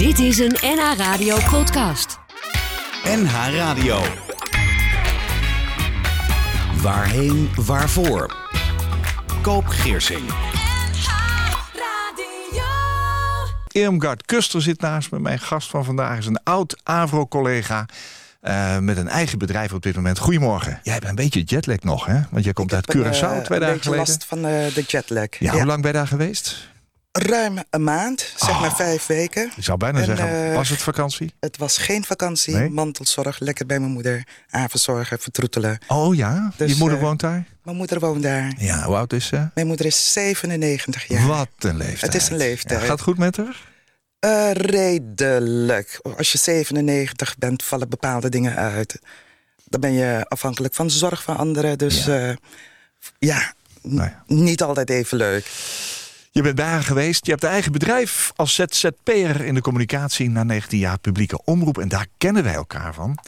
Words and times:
Dit 0.00 0.18
is 0.18 0.38
een 0.38 0.56
NH 0.60 0.96
Radio 0.96 1.36
podcast. 1.50 2.18
NH 3.04 3.32
Radio. 3.54 4.02
Waarheen, 6.82 7.50
waarvoor? 7.56 8.36
Koop 9.42 9.66
Geersing. 9.66 10.22
Irmgard 13.68 14.24
Kuster 14.24 14.62
zit 14.62 14.80
naast 14.80 15.10
me. 15.10 15.18
Mijn 15.20 15.38
gast 15.38 15.70
van 15.70 15.84
vandaag 15.84 16.18
is 16.18 16.26
een 16.26 16.40
oud 16.42 16.80
Avro-collega. 16.82 17.86
eh, 18.40 18.78
met 18.78 18.96
een 18.96 19.08
eigen 19.08 19.38
bedrijf 19.38 19.72
op 19.72 19.82
dit 19.82 19.96
moment. 19.96 20.18
Goedemorgen. 20.18 20.80
Jij 20.82 20.92
hebt 20.92 21.08
een 21.08 21.14
beetje 21.14 21.42
jetlag 21.42 21.80
nog, 21.80 22.06
hè? 22.06 22.20
Want 22.30 22.44
jij 22.44 22.52
komt 22.52 22.74
uit 22.74 22.88
Ik 22.88 22.92
heb 22.94 23.04
een, 23.04 23.12
Curaçao 23.12 23.16
eh, 23.22 23.44
twee 23.44 23.58
een 23.58 23.64
dagen 23.66 23.66
beetje 23.66 23.90
geleden. 23.90 24.06
last 24.06 24.24
van 24.24 24.38
eh, 24.38 24.74
de 24.74 24.82
jetlag. 24.86 25.26
Ja, 25.38 25.52
hoe 25.52 25.64
lang 25.66 25.82
ben 25.82 25.90
je 25.90 25.96
daar 25.96 26.06
geweest? 26.06 26.68
Ruim 27.12 27.58
een 27.70 27.84
maand, 27.84 28.32
zeg 28.36 28.60
maar 28.60 28.76
vijf 28.76 29.06
weken. 29.06 29.50
Ik 29.56 29.64
zou 29.64 29.78
bijna 29.78 29.98
En, 29.98 30.04
zeggen, 30.04 30.48
eh, 30.48 30.54
was 30.54 30.68
het 30.68 30.82
vakantie? 30.82 31.34
Het 31.40 31.56
was 31.56 31.78
geen 31.78 32.04
vakantie, 32.04 32.54
Nee? 32.54 32.68
mantelzorg, 32.70 33.38
lekker 33.38 33.66
bij 33.66 33.78
mijn 33.80 33.92
moeder. 33.92 34.26
Avondzorgen, 34.50 35.18
vertroetelen. 35.18 35.78
Oh 35.86 36.14
ja? 36.14 36.52
dus, 36.56 36.70
Je 36.70 36.76
moeder 36.78 36.98
eh, 36.98 37.04
woont 37.04 37.20
daar? 37.20 37.44
Mijn 37.62 37.76
moeder 37.76 38.00
woont 38.00 38.22
daar. 38.22 38.52
Ja, 38.58 38.82
hoe 38.84 38.96
oud 38.96 39.12
is 39.12 39.26
ze? 39.26 39.48
Mijn 39.54 39.66
moeder 39.66 39.86
is 39.86 40.12
97 40.12 41.06
jaar. 41.08 41.26
Wat 41.26 41.48
een 41.58 41.76
leeftijd. 41.76 42.12
Het 42.12 42.22
is 42.22 42.28
een 42.28 42.36
leeftijd. 42.36 42.80
Ja, 42.80 42.86
gaat 42.86 42.94
het 42.96 43.00
goed 43.06 43.18
met 43.18 43.36
haar? 43.36 43.68
Eh, 44.18 44.50
redelijk. 44.52 46.00
Als 46.16 46.32
je 46.32 46.38
97 46.38 47.38
bent, 47.38 47.62
vallen 47.62 47.88
bepaalde 47.88 48.28
dingen 48.28 48.56
uit. 48.56 48.98
Dan 49.64 49.80
ben 49.80 49.92
je 49.92 50.24
afhankelijk 50.28 50.74
van 50.74 50.86
de 50.86 50.92
zorg 50.92 51.22
van 51.22 51.36
anderen. 51.36 51.78
Dus 51.78 52.04
Ja. 52.04 52.36
ja, 53.18 53.52
Nou 53.82 54.08
ja. 54.08 54.22
niet 54.26 54.62
altijd 54.62 54.90
even 54.90 55.16
leuk. 55.16 55.50
Je 56.32 56.42
bent 56.42 56.54
bij 56.54 56.66
haar 56.66 56.82
geweest. 56.82 57.24
Je 57.24 57.30
hebt 57.30 57.42
een 57.42 57.50
eigen 57.50 57.72
bedrijf 57.72 58.32
als 58.36 58.54
ZZP'er 58.54 59.40
in 59.40 59.54
de 59.54 59.60
communicatie 59.60 60.30
na 60.30 60.42
19 60.42 60.78
jaar 60.78 60.98
publieke 60.98 61.44
omroep. 61.44 61.78
En 61.78 61.88
daar 61.88 62.06
kennen 62.18 62.42
wij 62.42 62.54
elkaar 62.54 62.94
van. 62.94 63.18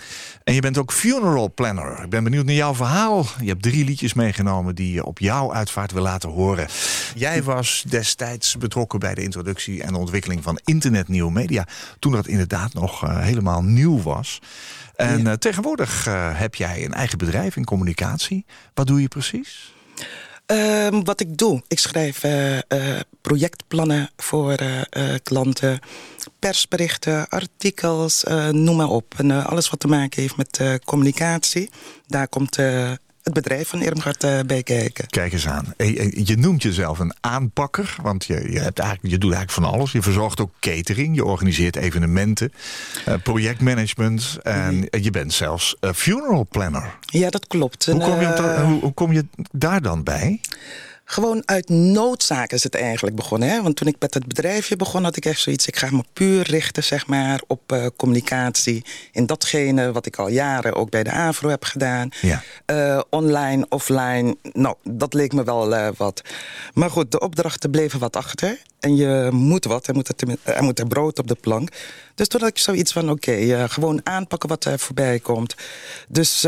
En 0.44 0.54
je 0.54 0.60
bent 0.60 0.78
ook 0.78 0.92
funeral 0.92 1.52
planner. 1.54 2.02
Ik 2.02 2.10
ben 2.10 2.24
benieuwd 2.24 2.44
naar 2.44 2.54
jouw 2.54 2.74
verhaal. 2.74 3.26
Je 3.40 3.48
hebt 3.48 3.62
drie 3.62 3.84
liedjes 3.84 4.14
meegenomen 4.14 4.74
die 4.74 4.92
je 4.92 5.04
op 5.04 5.18
jouw 5.18 5.52
uitvaart 5.54 5.92
wil 5.92 6.02
laten 6.02 6.28
horen. 6.28 6.66
Jij 7.14 7.42
was 7.42 7.84
destijds 7.88 8.56
betrokken 8.56 8.98
bij 8.98 9.14
de 9.14 9.22
introductie 9.22 9.82
en 9.82 9.92
de 9.92 9.98
ontwikkeling 9.98 10.42
van 10.42 10.60
internet 10.64 11.08
nieuwe 11.08 11.32
media. 11.32 11.66
Toen 11.98 12.12
dat 12.12 12.26
inderdaad 12.26 12.74
nog 12.74 13.04
eh, 13.04 13.18
helemaal 13.18 13.62
nieuw 13.62 14.02
was. 14.02 14.38
En 14.94 15.26
eh, 15.26 15.32
tegenwoordig 15.32 16.06
eh, 16.06 16.38
heb 16.38 16.54
jij 16.54 16.84
een 16.84 16.94
eigen 16.94 17.18
bedrijf 17.18 17.56
in 17.56 17.64
communicatie. 17.64 18.44
Wat 18.74 18.86
doe 18.86 19.00
je 19.00 19.08
precies? 19.08 19.74
Ehm, 20.52 21.02
wat 21.02 21.20
ik 21.20 21.38
doe, 21.38 21.62
ik 21.68 21.78
schrijf 21.78 22.24
eh, 22.24 22.58
eh, 22.58 23.00
projectplannen 23.20 24.10
voor 24.16 24.52
eh, 24.52 25.14
klanten, 25.22 25.78
persberichten, 26.38 27.28
artikels, 27.28 28.24
noem 28.50 28.76
maar 28.76 28.88
op. 28.88 29.14
En 29.16 29.46
alles 29.46 29.70
wat 29.70 29.80
te 29.80 29.88
maken 29.88 30.22
heeft 30.22 30.36
met 30.36 30.80
communicatie, 30.84 31.70
daar 32.06 32.28
komt 32.28 32.56
het 33.22 33.32
bedrijf 33.32 33.68
van 33.68 33.82
Irmgard 33.82 34.24
eh, 34.24 34.38
bij 34.46 34.62
kijken. 34.62 35.06
Kijk 35.06 35.32
eens 35.32 35.48
aan. 35.48 35.74
Eh, 35.76 36.00
eh, 36.00 36.26
Je 36.26 36.36
noemt 36.36 36.62
jezelf 36.62 36.98
een 36.98 37.14
aanpakker. 37.20 37.96
Want 38.02 38.24
je, 38.24 38.34
je, 38.52 38.58
hebt 38.58 38.78
eigenlijk, 38.78 39.14
je 39.14 39.18
doet 39.20 39.32
eigenlijk 39.34 39.66
van 39.66 39.74
alles. 39.78 39.92
Je 39.92 40.02
verzorgt 40.02 40.40
ook 40.40 40.50
catering. 40.60 41.14
Je 41.16 41.24
organiseert 41.24 41.76
evenementen. 41.76 42.52
eh, 43.04 43.14
projectmanagement. 43.22 44.38
En 44.42 44.88
je 44.90 45.10
bent 45.10 45.32
zelfs 45.32 45.76
eh, 45.80 45.92
funeral 45.92 46.46
planner. 46.50 46.98
Ja, 47.06 47.30
dat 47.30 47.46
klopt. 47.46 47.86
Hoe 47.86 48.00
kom, 48.00 48.20
je 48.20 48.26
eh, 48.26 48.62
hoe 48.80 48.92
kom 48.92 49.12
je 49.12 49.26
daar 49.52 49.82
dan 49.82 50.02
bij? 50.02 50.40
Gewoon 51.12 51.42
uit 51.44 51.68
noodzaak 51.68 52.52
is 52.52 52.62
het 52.62 52.74
eigenlijk 52.74 53.16
begonnen. 53.16 53.48
Hè? 53.48 53.62
Want 53.62 53.76
toen 53.76 53.88
ik 53.88 53.96
met 53.98 54.14
het 54.14 54.26
bedrijfje 54.26 54.76
begon, 54.76 55.04
had 55.04 55.16
ik 55.16 55.24
echt 55.24 55.40
zoiets... 55.40 55.66
ik 55.66 55.76
ga 55.76 55.88
me 55.90 56.02
puur 56.12 56.42
richten 56.42 56.84
zeg 56.84 57.06
maar, 57.06 57.40
op 57.46 57.72
eh, 57.72 57.86
communicatie. 57.96 58.84
In 59.10 59.26
datgene 59.26 59.92
wat 59.92 60.06
ik 60.06 60.16
al 60.16 60.28
jaren 60.28 60.74
ook 60.74 60.90
bij 60.90 61.02
de 61.02 61.10
AVRO 61.10 61.48
heb 61.48 61.64
gedaan. 61.64 62.08
Ja. 62.20 62.42
Eh, 62.64 63.00
online, 63.10 63.66
offline. 63.68 64.36
Nou, 64.52 64.76
dat 64.82 65.14
leek 65.14 65.32
me 65.32 65.44
wel 65.44 65.74
eh, 65.76 65.88
wat. 65.96 66.22
Maar 66.74 66.90
goed, 66.90 67.10
de 67.10 67.20
opdrachten 67.20 67.70
bleven 67.70 67.98
wat 67.98 68.16
achter. 68.16 68.58
En 68.80 68.96
je 68.96 69.28
moet 69.32 69.64
wat, 69.64 69.86
er 69.86 69.94
moet 69.94 70.22
er, 70.22 70.36
er 70.42 70.62
moet 70.62 70.78
er 70.78 70.86
brood 70.86 71.18
op 71.18 71.26
de 71.26 71.36
plank. 71.40 71.70
Dus 72.14 72.28
toen 72.28 72.40
had 72.40 72.50
ik 72.50 72.58
zoiets 72.58 72.92
van, 72.92 73.10
oké, 73.10 73.68
gewoon 73.68 74.00
aanpakken 74.04 74.48
wat 74.48 74.64
er 74.64 74.78
voorbij 74.78 75.18
komt. 75.18 75.54
Dus 76.08 76.44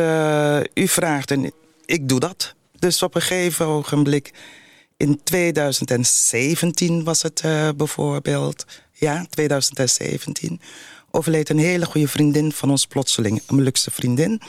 u 0.74 0.88
vraagt 0.88 1.30
en 1.30 1.52
ik 1.84 2.08
doe 2.08 2.20
dat. 2.20 2.54
Dus 2.84 3.02
op 3.02 3.14
een 3.14 3.22
gegeven 3.22 3.66
ogenblik, 3.66 4.32
in 4.96 5.20
2017 5.22 7.04
was 7.04 7.22
het 7.22 7.40
eh, 7.40 7.68
bijvoorbeeld... 7.76 8.64
Ja, 8.92 9.26
2017 9.30 10.60
overleed 11.10 11.48
een 11.48 11.58
hele 11.58 11.84
goede 11.86 12.08
vriendin 12.08 12.52
van 12.52 12.70
ons 12.70 12.86
plotseling. 12.86 13.42
Een 13.46 13.60
luxe 13.62 13.90
vriendin. 13.90 14.40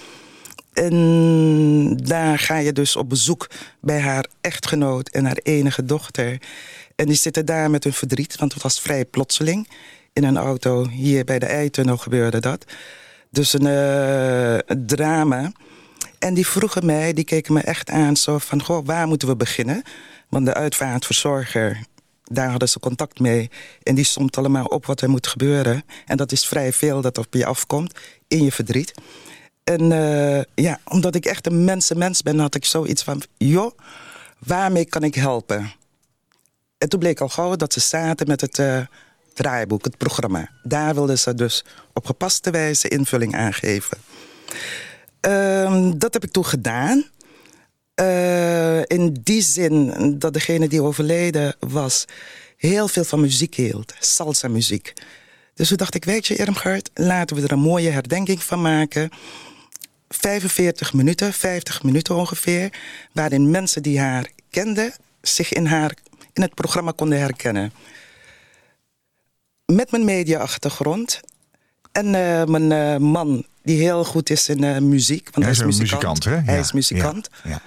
En 0.74 1.98
daar 2.04 2.40
ga 2.40 2.58
je 2.58 2.74
dus 2.74 2.96
op 2.96 3.10
bezoek 3.10 3.50
bij 3.82 4.00
haar 4.00 4.28
echtgenoot 4.42 5.10
en 5.10 5.26
haar 5.26 5.40
enige 5.44 5.86
dochter. 5.86 6.42
En 6.96 7.06
die 7.06 7.16
zitten 7.16 7.46
daar 7.46 7.70
met 7.70 7.84
hun 7.84 7.94
verdriet, 7.94 8.36
want 8.36 8.54
het 8.54 8.64
was 8.64 8.80
vrij 8.80 9.06
plotseling. 9.06 9.68
In 10.14 10.24
een 10.24 10.38
auto, 10.38 10.88
hier 10.88 11.24
bij 11.24 11.40
de 11.40 11.46
Eitunnel 11.46 11.98
gebeurde 11.98 12.40
dat. 12.40 12.66
Dus 13.30 13.54
een, 13.54 13.68
eh, 13.68 14.76
drama. 14.86 15.52
En 16.20 16.34
die 16.34 16.48
vroegen 16.48 16.86
mij, 16.86 17.14
die 17.14 17.24
keken 17.24 17.54
me 17.54 17.62
echt 17.62 17.90
aan, 17.90 18.16
zo 18.16 18.38
van, 18.38 18.64
goh, 18.64 18.86
waar 18.86 19.08
moeten 19.08 19.28
we 19.28 19.36
beginnen? 19.36 19.84
Want 20.30 20.46
de 20.46 20.54
uitvaartverzorger, 20.54 21.86
daar 22.24 22.50
hadden 22.50 22.70
ze 22.70 22.80
contact 22.80 23.20
mee. 23.20 23.50
En 23.84 23.96
die 23.96 24.06
somt 24.06 24.38
allemaal 24.38 24.66
op 24.66 24.86
wat 24.86 25.02
er 25.02 25.10
moet 25.10 25.28
gebeuren. 25.28 25.84
En 26.06 26.18
dat 26.18 26.32
is 26.32 26.48
vrij 26.48 26.74
veel 26.74 27.02
dat 27.02 27.18
op 27.18 27.34
je 27.34 27.46
afkomt, 27.46 28.00
in 28.28 28.44
je 28.44 28.52
verdriet. 28.52 28.94
En 29.64 29.92
eh, 29.92 30.44
ja, 30.56 30.80
omdat 30.84 31.16
ik 31.16 31.26
echt 31.26 31.46
een 31.46 31.64
mensenmens 31.64 32.22
ben, 32.22 32.40
had 32.40 32.56
ik 32.56 32.66
zoiets 32.66 33.04
van... 33.04 33.22
joh, 33.38 33.72
waarmee 34.40 34.86
kan 34.86 35.04
ik 35.04 35.16
helpen? 35.16 35.72
En 36.78 36.90
toen 36.90 37.00
bleek 37.00 37.22
al 37.22 37.30
gauw 37.30 37.56
dat 37.56 37.74
ze 37.74 37.80
zaten 37.80 38.28
met 38.28 38.42
het 38.42 38.60
eh, 38.60 38.80
draaiboek, 39.34 39.84
het 39.84 39.98
programma. 39.98 40.50
Daar 40.64 40.94
wilden 40.94 41.20
ze 41.20 41.34
dus 41.34 41.66
op 41.94 42.06
gepaste 42.06 42.52
wijze 42.52 42.88
invulling 42.88 43.36
aangeven. 43.36 43.98
Ehm, 45.26 45.98
dat 45.98 46.14
heb 46.14 46.24
ik 46.24 46.32
toen 46.32 46.46
gedaan. 46.46 47.06
Eh, 47.94 48.80
in 48.86 49.18
die 49.24 49.42
zin 49.42 50.16
dat 50.20 50.34
degene 50.34 50.68
die 50.68 50.82
overleden 50.82 51.56
was... 51.60 52.06
heel 52.58 52.88
veel 52.88 53.04
van 53.04 53.20
muziek 53.20 53.56
hield, 53.56 53.94
salsa-muziek. 54.00 54.94
Dus 55.54 55.68
toen 55.68 55.78
dacht 55.78 55.96
ik, 55.96 56.06
weet 56.06 56.28
je 56.28 56.36
Irmgard... 56.36 56.90
laten 56.94 57.36
we 57.36 57.42
er 57.42 57.52
een 57.52 57.60
mooie 57.60 57.90
herdenking 57.90 58.44
van 58.44 58.62
maken... 58.62 59.10
45 60.10 60.94
minuten, 60.94 61.34
50 61.34 61.84
minuten 61.84 62.16
ongeveer... 62.16 62.70
waarin 63.12 63.52
mensen 63.52 63.84
die 63.84 64.00
haar 64.00 64.30
kenden 64.50 64.94
zich 65.22 65.54
in, 65.54 65.66
haar, 65.66 65.94
in 66.34 66.42
het 66.42 66.54
programma 66.54 66.92
konden 66.96 67.20
herkennen. 67.20 67.74
Met 69.66 69.92
mijn 69.92 70.06
media-achtergrond 70.06 71.20
en 71.92 72.06
eh, 72.16 72.46
mijn 72.46 72.72
eh, 72.72 72.98
man 72.98 73.46
die 73.66 73.80
heel 73.82 74.04
goed 74.04 74.30
is 74.30 74.50
in 74.50 74.64
eh, 74.64 74.78
muziek. 74.78 75.24
Want 75.24 75.36
Hij 75.36 75.44
hij 75.44 75.52
is 75.54 75.60
een 75.60 75.66
muzikant. 75.66 76.04
muzikant, 76.04 76.24
hè? 76.24 76.32
Hij 76.46 76.54
Ja, 76.56 76.60
is 76.62 76.72
muzikant. 76.72 77.30
ja, 77.44 77.50
ja. 77.50 77.62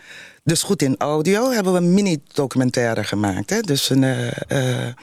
Dus 0.45 0.63
goed 0.63 0.83
in 0.83 0.95
audio 0.99 1.51
hebben 1.51 1.73
we 1.73 1.79
een 1.79 1.95
mini-documentaire 1.95 3.05
gemaakt. 3.05 3.51
Hè? 3.51 3.61
Dus 3.61 3.91
een, 3.91 4.05
eh, 4.05 4.87
eh, 4.87 4.95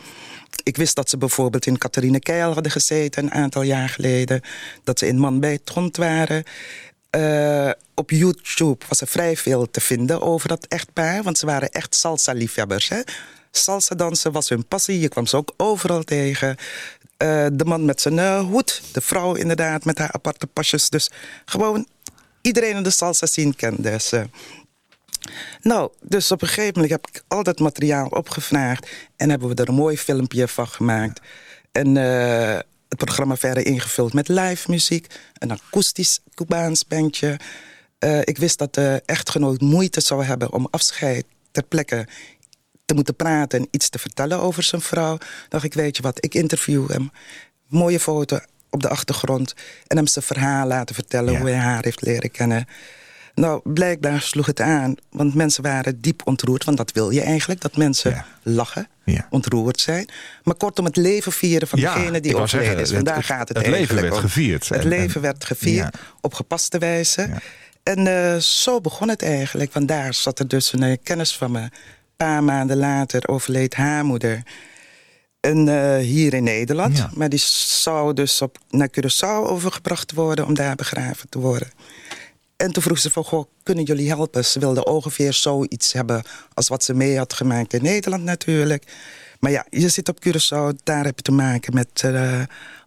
ik 0.64 0.78
wist 0.78 0.96
dat 0.96 1.10
ze 1.10 1.18
bijvoorbeeld 1.18 1.66
in 1.66 1.78
Catharine 1.78 2.20
Keil 2.20 2.54
hadden 2.54 2.72
gezeten... 2.72 3.24
een 3.24 3.32
aantal 3.32 3.62
jaar 3.62 3.90
geleden. 3.90 4.42
Dat 4.84 5.00
ze 5.00 5.08
in 5.08 5.18
Man 5.18 5.40
bij 5.40 5.52
het 5.52 5.62
Grond 5.66 5.98
waren. 5.98 6.44
Op 7.94 8.10
YouTube 8.12 8.86
was 8.90 9.02
er 9.02 9.08
vrij 9.08 9.38
veel 9.38 9.72
te 9.72 9.82
vinden 9.82 10.22
over 10.22 10.48
dat 10.48 10.66
echtpaar. 10.66 11.24
Want 11.24 11.38
ze 11.38 11.46
waren 11.46 11.70
echt 11.70 11.96
salsa-liefhebbers. 11.96 12.92
Salsa 13.52 13.96
dansen 13.96 14.32
was 14.32 14.50
hun 14.50 14.66
passie. 14.68 15.00
Je 15.00 15.08
kwam 15.10 15.26
ze 15.26 15.38
ook 15.38 15.54
overal 15.58 16.04
tegen. 16.04 16.56
Eh, 17.18 17.46
de 17.54 17.66
man 17.66 17.86
met 17.86 18.02
zijn 18.02 18.20
eh, 18.20 18.40
hoed. 18.40 18.82
De 18.92 19.02
vrouw 19.02 19.34
inderdaad 19.34 19.86
met 19.86 19.98
haar 19.98 20.12
aparte 20.12 20.48
pasjes. 20.48 20.90
Dus 20.90 21.12
gewoon 21.46 21.88
iedereen 22.42 22.76
in 22.76 22.84
de 22.84 22.90
salsa 22.90 23.26
scene 23.26 23.56
kende 23.56 24.00
ze. 24.00 24.30
Nou, 25.62 25.92
dus 26.02 26.32
op 26.32 26.42
een 26.42 26.48
gegeven 26.48 26.74
moment 26.74 26.92
heb 26.92 27.08
ik 27.08 27.24
al 27.28 27.44
dat 27.44 27.60
materiaal 27.60 28.08
opgevraagd... 28.08 28.90
en 29.16 29.30
hebben 29.30 29.50
we 29.50 29.56
er 29.56 29.70
een 29.70 29.76
mooi 29.76 29.98
filmpje 29.98 30.48
van 30.48 30.68
gemaakt. 30.68 31.22
En 31.72 31.98
eh, 31.98 32.60
het 32.90 32.98
programma 32.98 33.36
verder 33.36 33.66
ingevuld 33.66 34.14
met 34.14 34.28
live 34.28 34.72
muziek... 34.72 35.08
een 35.38 35.52
akoestisch 35.52 36.20
Cubaans 36.34 36.88
bandje. 36.88 37.40
Eh, 38.00 38.20
ik 38.20 38.38
wist 38.38 38.58
dat 38.58 38.74
de 38.74 39.02
echtgenoot 39.06 39.62
moeite 39.62 40.02
zou 40.02 40.24
hebben 40.24 40.54
om 40.54 40.68
afscheid 40.72 41.26
ter 41.52 41.64
plekke 41.64 42.08
te 42.86 42.94
moeten 42.94 43.16
praten... 43.16 43.60
en 43.60 43.68
iets 43.72 43.90
te 43.90 44.00
vertellen 44.00 44.40
over 44.40 44.64
zijn 44.64 44.82
vrouw. 44.82 45.18
dacht 45.50 45.64
ik, 45.64 45.74
weet 45.74 45.96
je 45.98 46.02
wat, 46.04 46.24
ik 46.26 46.34
interview 46.34 46.90
hem. 46.92 47.12
Mooie 47.68 48.00
foto 48.00 48.40
op 48.70 48.82
de 48.82 48.90
achtergrond. 48.90 49.54
En 49.88 49.98
hem 49.98 50.08
zijn 50.08 50.26
verhaal 50.26 50.68
laten 50.68 50.96
vertellen 50.96 51.34
Ja. 51.34 51.40
hoe 51.40 51.50
hij 51.50 51.58
haar 51.60 51.84
heeft 51.84 52.02
leren 52.02 52.32
kennen. 52.32 52.66
Nou, 53.36 53.62
blijkbaar 53.64 54.22
sloeg 54.22 54.46
het 54.46 54.62
aan, 54.62 54.96
want 55.12 55.34
mensen 55.36 55.64
waren 55.64 56.02
diep 56.02 56.22
ontroerd. 56.26 56.64
Want 56.64 56.78
dat 56.78 56.92
wil 56.92 57.10
je 57.10 57.22
eigenlijk, 57.22 57.62
dat 57.62 57.78
mensen 57.78 58.12
Ja. 58.12 58.26
lachen, 58.42 58.88
Ja. 59.06 59.28
ontroerd 59.30 59.80
zijn. 59.80 60.10
Maar 60.44 60.56
kortom, 60.56 60.86
het 60.86 60.96
leven 60.96 61.32
vieren 61.32 61.68
van 61.68 61.80
degene 61.80 62.20
die 62.20 62.36
overleden 62.36 62.50
zeggen, 62.66 62.82
is. 62.82 62.92
Want 62.92 62.96
het- 62.98 63.06
daar 63.06 63.16
het- 63.16 63.26
gaat 63.26 63.48
het, 63.48 63.58
het 63.58 63.68
leven 63.68 63.96
werd 63.96 64.14
om. 64.14 64.20
gevierd. 64.20 64.70
Het 64.70 64.78
En- 64.82 64.88
leven 64.88 65.16
en- 65.16 65.22
werd 65.22 65.46
gevierd 65.46 65.98
op 66.22 66.34
gepaste 66.34 66.78
wijze. 66.78 67.30
En 67.84 68.08
eh, 68.08 68.36
zo 68.38 68.82
begon 68.82 69.10
het 69.10 69.22
eigenlijk. 69.24 69.74
Want 69.74 69.88
daar 69.88 70.14
zat 70.14 70.40
er 70.40 70.48
dus 70.48 70.74
een 70.74 70.84
eh, 70.84 70.98
kennis 71.04 71.38
van 71.38 71.52
me. 71.52 71.70
Paar 72.18 72.44
maanden 72.44 72.78
later 72.78 73.28
overleed 73.28 73.74
haar 73.74 74.06
moeder. 74.06 74.44
En, 75.40 75.68
eh, 75.68 75.98
hier 75.98 76.34
in 76.34 76.44
Nederland. 76.44 76.98
Ja. 76.98 77.10
Maar 77.14 77.30
die 77.30 77.40
zou 77.40 78.14
dus 78.14 78.42
op, 78.42 78.58
naar 78.70 78.90
Curaçao 78.90 79.50
overgebracht 79.50 80.14
worden 80.14 80.46
om 80.46 80.54
daar 80.54 80.76
begraven 80.76 81.30
te 81.30 81.40
worden. 81.40 81.72
En 82.58 82.74
toen 82.74 82.84
vroeg 82.84 83.00
ze 83.00 83.12
van, 83.12 83.24
goh, 83.24 83.46
kunnen 83.64 83.84
jullie 83.84 84.08
helpen? 84.08 84.46
Ze 84.46 84.60
wilde 84.60 84.86
ongeveer 84.86 85.34
zoiets 85.34 85.94
hebben 85.94 86.24
als 86.54 86.68
wat 86.68 86.84
ze 86.84 86.94
mee 86.94 87.18
had 87.18 87.34
gemaakt 87.34 87.74
in 87.74 87.84
Nederland 87.84 88.24
natuurlijk. 88.24 88.84
Maar 89.40 89.52
ja, 89.52 89.66
je 89.70 89.90
zit 89.90 90.10
op 90.10 90.26
Curaçao, 90.28 90.84
daar 90.84 91.06
heb 91.06 91.16
je 91.16 91.24
te 91.24 91.32
maken 91.32 91.74
met 91.74 92.02
eh 92.04 92.42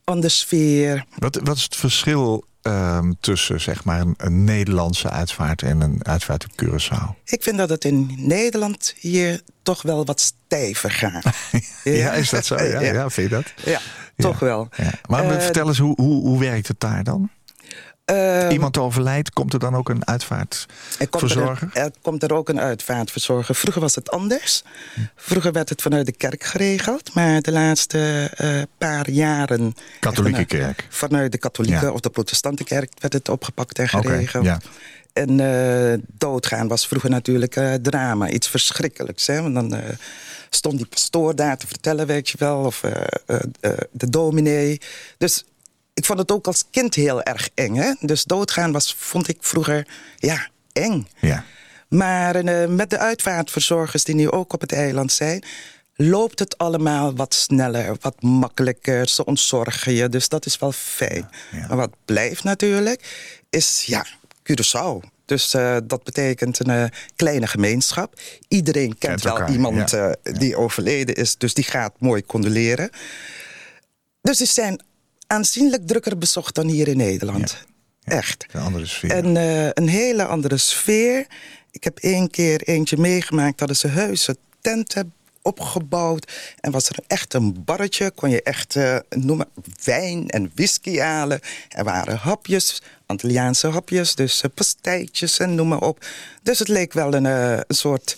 andere 0.08 0.28
sfeer. 0.28 1.04
Wat, 1.18 1.40
wat 1.42 1.56
is 1.56 1.62
het 1.62 1.76
verschil 1.76 2.44
ehm, 2.68 3.12
tussen 3.20 3.60
zeg 3.60 3.84
maar, 3.84 4.00
een, 4.00 4.14
een 4.16 4.44
Nederlandse 4.44 5.10
uitvaart 5.10 5.62
en 5.62 5.80
een 5.80 6.00
uitvaart 6.06 6.44
op 6.44 6.50
Curaçao? 6.64 7.22
Ik 7.24 7.42
vind 7.42 7.58
dat 7.58 7.68
het 7.68 7.84
in 7.84 8.14
Nederland 8.16 8.94
hier 8.98 9.40
toch 9.62 9.82
wel 9.82 10.04
wat 10.04 10.20
stijver 10.20 10.90
gaat. 10.90 11.24
Ja, 11.84 12.12
is 12.12 12.30
dat 12.30 12.46
zo? 12.46 12.54
Ja, 12.56 12.80
Ja. 12.80 12.92
ja. 12.92 13.08
vind 13.10 13.30
je 13.30 13.34
dat? 13.36 13.52
Ja, 13.64 13.80
toch 14.16 14.38
wel. 14.38 14.68
Ja. 14.76 14.90
Maar 15.08 15.24
Eh, 15.24 15.40
vertel 15.40 15.66
eens, 15.68 15.78
hoe, 15.78 15.94
hoe, 15.96 16.20
hoe 16.26 16.38
werkt 16.40 16.68
het 16.68 16.80
daar 16.80 17.04
dan? 17.04 17.30
Ehm, 18.08 18.50
Iemand 18.50 18.78
overlijdt, 18.78 19.30
komt 19.32 19.52
er 19.52 19.58
dan 19.58 19.74
ook 19.76 19.88
een 19.88 20.06
uitvaartverzorger? 20.06 21.46
Er 21.48 21.58
komt, 21.58 21.76
er, 21.76 21.90
komt 22.02 22.22
er 22.22 22.34
ook 22.34 22.48
een 22.48 22.60
uitvaartverzorger. 22.60 23.54
Vroeger 23.54 23.80
was 23.82 23.94
het 23.94 24.10
anders. 24.10 24.62
Vroeger 25.16 25.52
werd 25.52 25.68
het 25.68 25.82
vanuit 25.82 26.06
de 26.06 26.12
kerk 26.12 26.44
geregeld. 26.44 27.14
Maar 27.14 27.40
de 27.40 27.52
laatste 27.52 28.30
eh, 28.36 28.62
paar 28.78 29.10
jaren... 29.10 29.74
Katholieke 30.00 30.44
vanuit- 30.48 30.74
kerk. 30.76 30.86
Vanuit 30.90 31.32
de 31.32 31.38
katholieke 31.38 31.84
Ja. 31.84 31.92
of 31.92 32.00
de 32.00 32.10
protestante 32.10 32.64
kerk 32.64 32.92
werd 33.00 33.12
het 33.12 33.28
opgepakt 33.28 33.78
en 33.78 33.88
geregeld. 33.88 34.44
ja. 34.44 34.60
En 35.12 35.40
eh, 35.40 35.98
doodgaan 36.18 36.68
was 36.68 36.86
vroeger 36.86 37.10
natuurlijk 37.10 37.56
eh, 37.56 37.74
drama. 37.74 38.28
Iets 38.28 38.48
verschrikkelijks. 38.48 39.26
Hè? 39.26 39.42
Want 39.42 39.54
dan 39.54 39.74
eh, 39.74 39.88
stond 40.50 40.76
die 40.76 40.86
pastoor 40.86 41.34
daar 41.36 41.56
te 41.58 41.66
vertellen, 41.66 42.06
weet 42.06 42.28
je 42.28 42.38
wel. 42.38 42.58
Of 42.64 42.80
de 43.90 44.10
dominee. 44.10 44.80
Dus 45.18 45.44
ik 45.98 46.04
vond 46.04 46.18
het 46.18 46.32
ook 46.32 46.46
als 46.46 46.64
kind 46.70 46.94
heel 46.94 47.22
erg 47.22 47.48
eng. 47.54 47.74
Hè? 47.74 47.92
Dus 48.00 48.24
doodgaan 48.24 48.72
was, 48.72 48.94
vond 48.98 49.28
ik 49.28 49.36
vroeger, 49.40 49.86
ja, 50.16 50.48
eng. 50.72 51.08
Ja. 51.20 51.44
Maar 51.88 52.34
eh, 52.34 52.68
met 52.68 52.90
de 52.90 52.98
uitvaartverzorgers 52.98 54.04
die 54.04 54.14
nu 54.14 54.30
ook 54.30 54.52
op 54.52 54.60
het 54.60 54.72
eiland 54.72 55.12
zijn... 55.12 55.44
loopt 55.94 56.38
het 56.38 56.58
allemaal 56.58 57.14
wat 57.14 57.34
sneller, 57.34 57.96
wat 58.00 58.22
makkelijker. 58.22 59.08
Ze 59.08 59.24
ontzorgen 59.24 59.92
je, 59.92 60.08
dus 60.08 60.28
dat 60.28 60.46
is 60.46 60.58
wel 60.58 60.72
fijn. 60.72 61.28
Ja, 61.50 61.58
ja. 61.58 61.66
Maar 61.66 61.76
wat 61.76 61.94
blijft 62.04 62.44
natuurlijk, 62.44 63.00
is 63.50 63.84
ja, 63.86 64.06
Curaçao. 64.42 65.08
Dus 65.24 65.54
eh, 65.54 65.76
dat 65.84 66.02
betekent 66.04 66.58
een 66.58 66.70
eh, 66.70 66.84
kleine 67.16 67.46
gemeenschap. 67.46 68.20
Iedereen 68.48 68.98
kent, 68.98 69.22
wel 69.22 69.48
iemand 69.48 69.90
ja. 69.90 70.16
die 70.22 70.56
overleden 70.56 71.14
is, 71.14 71.36
dus 71.36 71.54
die 71.54 71.64
gaat 71.64 71.92
mooi 71.98 72.22
condoleren. 72.26 72.90
Dus 74.20 74.38
die 74.38 74.46
zijn 74.46 74.80
aanzienlijk 75.28 75.86
drukker 75.86 76.18
bezocht 76.18 76.54
dan 76.54 76.68
hier 76.68 76.88
in 76.88 76.96
Nederland. 76.96 77.66
Echt. 78.04 78.46
Een 78.52 78.60
andere 78.60 78.86
sfeer. 78.86 79.10
En 79.10 79.36
eh, 79.36 79.70
een 79.72 79.88
hele 79.88 80.24
andere 80.24 80.56
sfeer. 80.56 81.26
Ik 81.70 81.84
heb 81.84 81.98
één 81.98 82.30
keer 82.30 82.62
eentje 82.62 82.96
meegemaakt... 82.96 83.58
hadden 83.58 83.76
ze 83.76 83.88
huizen, 83.88 84.36
tenten 84.60 85.12
opgebouwd. 85.42 86.32
En 86.60 86.70
was 86.70 86.88
er 86.88 86.98
echt 87.06 87.34
een 87.34 87.64
barretje. 87.64 88.10
Kon 88.10 88.30
je 88.30 88.42
echt 88.42 88.76
eh, 88.76 88.98
noemen, 89.08 89.48
wijn 89.84 90.28
en 90.28 90.50
whisky 90.54 90.98
halen. 90.98 91.40
Er 91.68 91.84
waren 91.84 92.16
hapjes, 92.16 92.82
Antilliaanse 93.06 93.68
hapjes. 93.68 94.14
Dus 94.14 94.42
uh, 94.42 94.50
pastijtjes 94.54 95.38
en 95.38 95.54
noem 95.54 95.68
maar 95.68 95.80
op. 95.80 96.06
Dus 96.42 96.58
het 96.58 96.68
leek 96.68 96.92
wel 96.92 97.14
een, 97.14 97.24
uh, 97.24 97.52
een 97.52 97.74
soort 97.74 98.16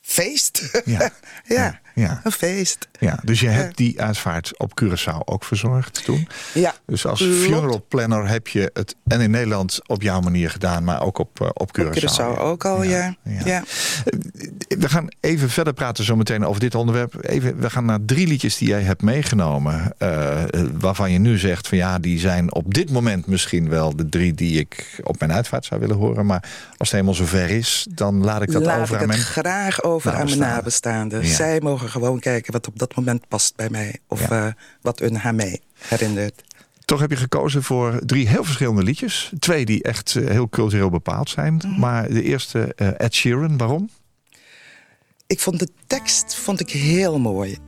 feest. 0.00 0.70
Ja. 0.84 0.98
ja, 1.44 1.54
Ja, 1.54 1.80
ja. 1.94 2.20
een 2.24 2.32
feest. 2.32 2.88
Ja, 3.00 3.18
dus 3.22 3.40
je 3.40 3.48
hebt 3.48 3.76
die 3.76 4.00
uitvaart 4.02 4.58
op 4.58 4.82
Curaçao 4.82 5.18
ook 5.24 5.44
verzorgd 5.44 6.04
toen. 6.04 6.28
Ja, 6.54 6.74
Dus 6.86 7.06
als 7.06 7.22
funeral 7.22 7.84
planner 7.88 8.28
heb 8.28 8.48
je 8.48 8.70
het 8.72 8.96
en 9.06 9.20
in 9.20 9.30
Nederland 9.30 9.80
op 9.86 10.02
jouw 10.02 10.20
manier 10.20 10.50
gedaan, 10.50 10.84
maar 10.84 11.02
ook 11.02 11.18
op, 11.18 11.40
uh, 11.40 11.48
op 11.52 11.78
Curaçao. 11.78 11.86
Op 11.86 11.96
Curaçao 11.96 12.38
ook 12.38 12.64
al, 12.64 12.82
ja. 12.82 13.16
ja. 13.22 13.40
ja. 13.44 13.62
We 14.68 14.88
gaan 14.88 15.08
even 15.20 15.50
verder 15.50 15.72
praten 15.72 16.04
zo 16.04 16.16
meteen 16.16 16.46
over 16.46 16.60
dit 16.60 16.74
onderwerp. 16.74 17.14
Even, 17.20 17.60
we 17.60 17.70
gaan 17.70 17.84
naar 17.84 17.98
drie 18.04 18.26
liedjes 18.26 18.56
die 18.58 18.68
jij 18.68 18.82
hebt 18.82 19.02
meegenomen. 19.02 19.94
Uh, 19.98 20.42
waarvan 20.78 21.10
je 21.10 21.18
nu 21.18 21.38
zegt 21.38 21.68
van 21.68 21.78
ja, 21.78 21.98
die 21.98 22.18
zijn 22.18 22.54
op 22.54 22.74
dit 22.74 22.90
moment 22.90 23.26
misschien 23.26 23.68
wel 23.68 23.96
de 23.96 24.08
drie 24.08 24.34
die 24.34 24.58
ik 24.58 25.00
op 25.02 25.18
mijn 25.18 25.32
uitvaart 25.32 25.64
zou 25.64 25.80
willen 25.80 25.96
horen. 25.96 26.26
Maar 26.26 26.42
als 26.76 26.78
het 26.78 26.90
helemaal 26.90 27.14
zover 27.14 27.50
is, 27.50 27.86
dan 27.90 28.24
laat 28.24 28.42
ik 28.42 28.52
dat 28.52 28.64
laat 28.64 28.80
over 28.80 28.94
ik 28.94 29.02
aan 29.02 29.08
het 29.08 29.16
mijn 29.16 29.28
graag 29.28 29.82
over 29.82 30.12
aan 30.12 30.24
mijn 30.24 30.38
nabestaanden. 30.38 31.26
Ja. 31.26 31.34
Zij 31.34 31.60
mogen 31.60 31.83
gewoon 31.88 32.18
kijken 32.20 32.52
wat 32.52 32.66
op 32.66 32.78
dat 32.78 32.96
moment 32.96 33.28
past 33.28 33.56
bij 33.56 33.70
mij. 33.70 33.98
Of 34.08 34.28
ja. 34.28 34.46
uh, 34.46 34.52
wat 34.80 34.98
hun 34.98 35.16
haar 35.16 35.34
mij 35.34 35.60
herinnert. 35.78 36.42
Toch 36.84 37.00
heb 37.00 37.10
je 37.10 37.16
gekozen 37.16 37.62
voor 37.62 38.00
drie 38.06 38.28
heel 38.28 38.44
verschillende 38.44 38.82
liedjes. 38.82 39.32
Twee 39.38 39.64
die 39.64 39.82
echt 39.82 40.14
uh, 40.14 40.30
heel 40.30 40.48
cultureel 40.48 40.90
bepaald 40.90 41.30
zijn. 41.30 41.54
Mhm. 41.54 41.66
Mm 41.66 41.72
-hmm. 41.72 41.80
Maar 41.80 42.08
de 42.08 42.22
eerste, 42.22 42.72
uh, 42.76 42.88
Ed 42.96 43.14
Sheeran, 43.14 43.56
waarom? 43.56 43.90
Ik 45.26 45.40
vond 45.40 45.58
de 45.58 45.68
tekst 45.86 46.34
vond 46.34 46.60
ik 46.60 46.70
heel 46.70 47.18
mooi. 47.18 47.58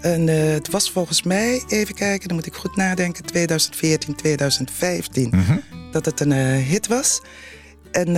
En 0.00 0.28
uh, 0.28 0.52
het 0.52 0.70
was 0.70 0.90
volgens 0.90 1.22
mij, 1.22 1.64
even 1.68 1.94
kijken, 1.94 2.28
dan 2.28 2.36
moet 2.36 2.46
ik 2.46 2.54
goed 2.54 2.76
nadenken... 2.76 3.24
2014, 3.24 4.14
2015, 4.14 5.28
mm 5.30 5.40
-hmm. 5.40 5.62
dat 5.92 6.04
het 6.04 6.20
een 6.20 6.30
uh, 6.30 6.56
hit 6.56 6.86
was. 6.86 7.20
En 7.90 8.08
uh, 8.08 8.14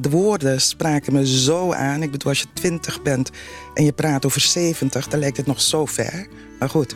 de 0.00 0.10
woorden 0.10 0.60
spraken 0.60 1.12
me 1.12 1.26
zo 1.26 1.72
aan. 1.72 2.02
Ik 2.02 2.10
bedoel, 2.10 2.28
als 2.28 2.40
je 2.40 2.46
20 2.52 3.02
bent 3.02 3.30
en 3.74 3.84
je 3.84 3.92
praat 3.92 4.26
over 4.26 4.40
70, 4.40 5.08
dan 5.08 5.20
lijkt 5.20 5.36
het 5.36 5.46
nog 5.46 5.60
zo 5.60 5.86
ver. 5.86 6.26
Maar 6.58 6.68
goed, 6.68 6.94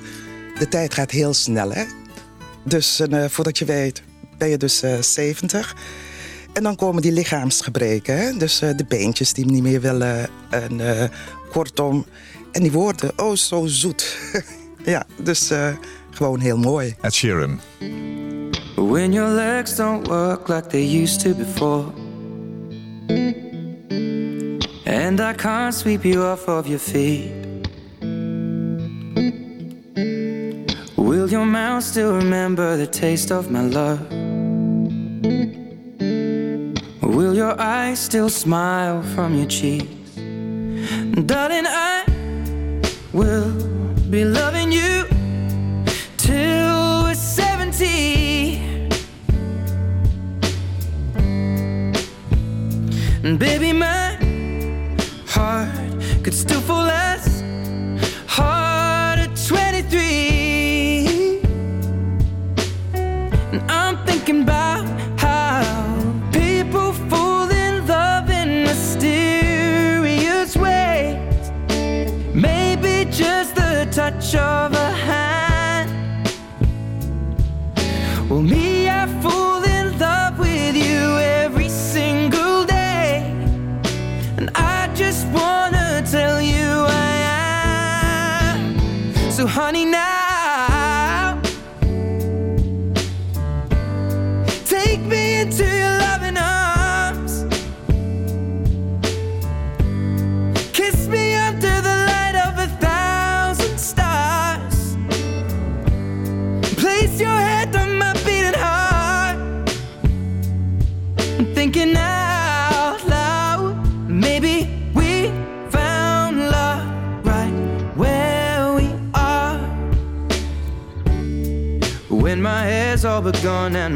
de 0.58 0.69
tijd 0.69 0.94
gaat 0.94 1.11
heel 1.11 1.34
snel, 1.34 1.73
hè? 1.73 1.84
Dus 2.64 3.00
uh, 3.00 3.25
voordat 3.28 3.58
je 3.58 3.64
weet, 3.64 4.02
ben 4.38 4.49
je 4.49 4.56
dus 4.56 4.82
uh, 4.82 5.00
70. 5.00 5.76
En 6.52 6.62
dan 6.62 6.76
komen 6.76 7.02
die 7.02 7.12
lichaamsgebreken, 7.12 8.19
hè? 8.19 8.37
Dus 8.37 8.62
uh, 8.62 8.70
de 8.76 8.84
beentjes 8.84 9.32
die 9.32 9.46
niet 9.46 9.62
meer 9.62 9.81
willen. 9.81 10.28
En 10.50 10.78
uh, 10.78 11.05
kortom, 11.50 12.06
en 12.52 12.62
die 12.62 12.73
woorden, 12.73 13.12
oh 13.17 13.37
zo 13.37 13.67
zoet. 13.67 14.19
ja, 14.84 15.06
dus 15.23 15.50
uh, 15.50 15.69
gewoon 16.11 16.40
heel 16.40 16.58
mooi. 16.58 16.94
Ed 17.00 17.14
Sheeran. 17.14 17.61
When 18.76 19.12
your 19.12 19.30
legs 19.30 19.76
don't 19.76 20.06
work 20.06 20.49
like 20.49 20.66
they 20.66 21.02
used 21.02 21.21
to 21.21 21.35
before 21.35 21.85
And 24.87 25.21
I 25.21 25.35
can't 25.35 25.75
sweep 25.75 26.05
you 26.05 26.23
off 26.23 26.49
of 26.49 26.69
your 26.69 26.78
feet 26.78 27.47
Will 30.97 31.28
your 31.31 31.47
mouth 31.47 31.83
still 31.83 32.14
remember 32.14 32.76
the 32.76 32.87
taste 32.87 33.33
of 33.33 33.50
my 33.50 33.62
love? 33.62 34.00
Will 37.02 37.35
your 37.35 37.61
eyes 37.61 37.99
still 37.99 38.28
smile 38.28 39.02
from 39.02 39.35
your 39.35 39.47
cheeks? 39.47 40.14
Darling, 41.26 41.66
I 41.66 42.05
will 43.12 43.50
be 44.09 44.25
loving 44.25 44.71
you 44.71 45.05
till 46.16 47.05
we're 47.05 47.14
70 47.14 48.59
And 53.25 53.38
baby, 53.38 53.73
my 53.73 54.05
heart 55.37 55.69
could 56.25 56.35
still 56.35 56.62
fall 56.62 56.88
as 56.88 57.25
hard 58.26 59.19
at 59.19 59.33
23. 59.47 61.40
And 63.52 63.61
I'm 63.71 63.97
thinking 64.07 64.43
about 64.43 64.85
how 65.25 65.62
people 66.33 66.93
fall 67.11 67.49
in 67.50 67.87
love 67.87 68.31
in 68.31 68.49
mysterious 68.71 70.50
ways. 70.57 71.50
Maybe 72.49 72.93
just 73.11 73.50
the 73.61 73.73
touch 73.90 74.28
of 74.35 74.73
a 74.87 74.90
hand. 75.09 75.90
Well, 78.28 78.43
me, 78.43 78.65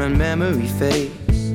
and 0.01 0.17
memory 0.17 0.67
fades. 0.79 1.51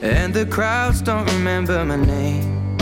And 0.00 0.32
the 0.32 0.46
crowds 0.46 1.02
don't 1.02 1.26
remember 1.32 1.84
my 1.84 1.96
name. 1.96 2.78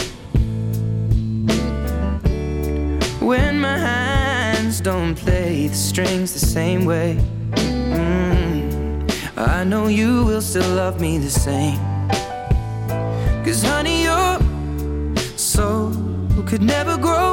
When 3.20 3.60
my 3.60 3.78
hands 3.78 4.80
don't 4.80 5.14
play 5.14 5.68
the 5.68 5.74
strings 5.74 6.32
the 6.32 6.44
same 6.46 6.84
way. 6.84 7.18
Mm, 7.52 9.10
I 9.36 9.64
know 9.64 9.86
you 9.88 10.24
will 10.24 10.42
still 10.42 10.74
love 10.74 11.00
me 11.00 11.18
the 11.18 11.30
same. 11.30 11.78
Cause 13.44 13.62
honey, 13.62 14.04
your 14.04 14.38
soul 15.36 15.92
could 16.46 16.62
never 16.62 16.96
grow 16.98 17.29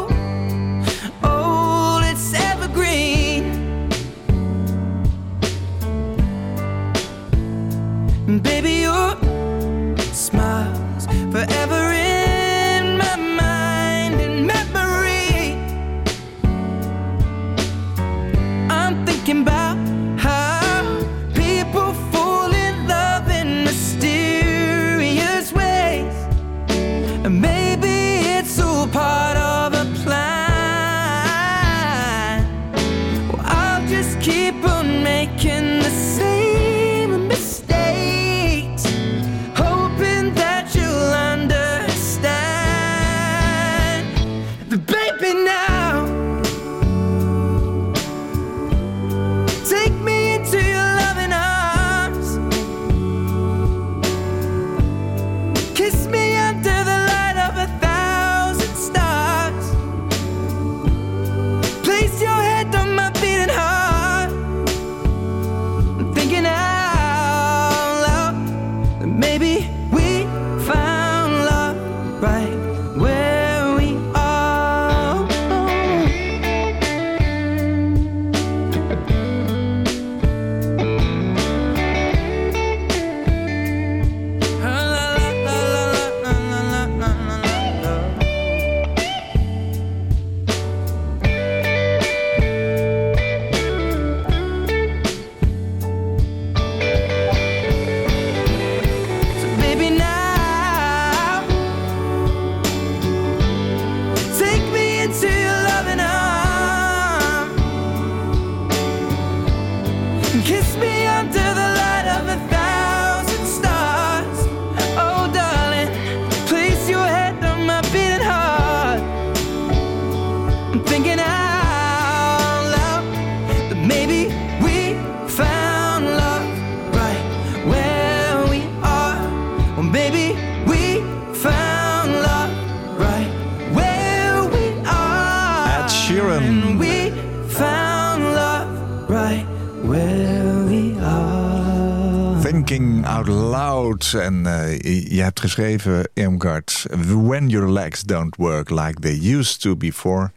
je- 145.18 145.24
hebt 145.24 145.40
geschreven, 145.40 146.10
Irmgard... 146.14 146.86
When 147.08 147.50
your 147.50 147.72
legs 147.72 148.02
don't 148.02 148.36
work 148.36 148.70
like 148.70 149.00
they 149.00 149.36
used 149.36 149.62
to 149.62 149.76
before... 149.76 150.32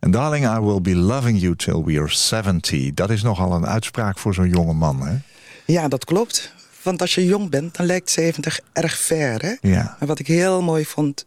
And 0.00 0.12
darling, 0.12 0.46
I 0.46 0.58
will 0.60 0.80
be 0.80 0.94
loving 0.94 1.38
you 1.38 1.56
till 1.56 1.84
we 1.84 1.98
are 1.98 2.08
70. 2.08 2.94
Dat 2.94 3.10
is 3.10 3.22
nogal 3.22 3.52
een 3.52 3.66
uitspraak 3.66 4.18
voor 4.18 4.34
zo'n 4.34 4.48
jonge 4.48 4.72
man, 4.72 5.06
hè? 5.06 5.16
Ja, 5.64 5.88
dat 5.88 6.04
klopt. 6.04 6.52
Want 6.82 7.00
als 7.00 7.14
je 7.14 7.24
jong 7.24 7.50
bent, 7.50 7.76
dan 7.76 7.86
lijkt 7.86 8.10
70 8.10 8.60
erg 8.72 8.96
ver. 8.98 9.42
Hè? 9.42 9.68
Ja. 9.70 9.96
En 10.00 10.06
wat 10.06 10.18
ik 10.18 10.26
heel 10.26 10.62
mooi 10.62 10.84
vond, 10.84 11.24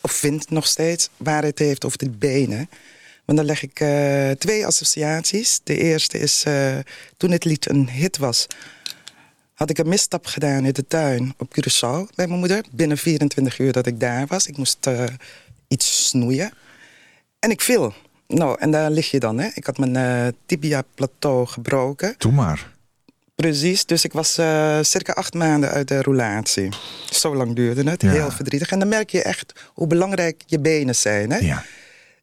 of 0.00 0.12
vind 0.12 0.50
nog 0.50 0.66
steeds, 0.66 1.08
waar 1.16 1.42
het 1.42 1.58
heeft 1.58 1.84
over 1.84 1.98
de 1.98 2.10
benen. 2.10 2.68
Want 3.24 3.38
dan 3.38 3.46
leg 3.46 3.62
ik 3.62 3.80
eh, 3.80 4.30
twee 4.30 4.66
associaties. 4.66 5.60
De 5.64 5.78
eerste 5.78 6.18
is, 6.18 6.42
eh, 6.46 6.76
toen 7.16 7.30
het 7.30 7.44
lied 7.44 7.68
een 7.70 7.88
hit 7.88 8.16
was... 8.16 8.46
had 9.56 9.70
ik 9.70 9.78
een 9.78 9.88
misstap 9.88 10.26
gedaan 10.26 10.64
in 10.64 10.72
de 10.72 10.86
tuin 10.86 11.34
op 11.38 11.56
Curaçao 11.58 12.14
bij 12.14 12.26
mijn 12.26 12.38
moeder. 12.38 12.64
Binnen 12.72 12.98
24 12.98 13.58
uur 13.58 13.72
dat 13.72 13.86
ik 13.86 14.00
daar 14.00 14.26
was. 14.26 14.46
Ik 14.46 14.56
moest 14.56 14.86
eh, 14.86 15.04
iets 15.68 16.06
snoeien. 16.08 16.52
En 17.38 17.50
ik 17.50 17.60
viel. 17.60 17.94
Nou, 18.28 18.56
en 18.60 18.70
daar 18.70 18.90
lig 18.90 19.10
je 19.10 19.20
dan. 19.20 19.38
Hè? 19.38 19.48
Ik 19.54 19.66
had 19.66 19.78
mijn 19.78 19.96
eh, 19.96 20.32
tibia-plateau 20.46 21.46
gebroken. 21.46 22.14
Doe 22.18 22.32
maar. 22.32 22.74
Precies, 23.34 23.84
dus 23.86 24.04
ik 24.04 24.12
was 24.12 24.38
eh, 24.38 24.78
circa 24.82 25.12
acht 25.12 25.34
maanden 25.34 25.70
uit 25.70 25.88
de 25.88 26.02
roulatie. 26.02 26.68
Zo 27.10 27.34
lang 27.36 27.54
duurde 27.54 27.90
het, 27.90 28.02
Ja. 28.02 28.10
heel 28.10 28.30
verdrietig. 28.30 28.70
En 28.70 28.78
dan 28.78 28.88
merk 28.88 29.10
je 29.10 29.22
echt 29.22 29.52
hoe 29.74 29.86
belangrijk 29.86 30.42
je 30.46 30.58
benen 30.60 30.94
zijn. 30.94 31.30
Hè? 31.30 31.38
Ja. 31.38 31.64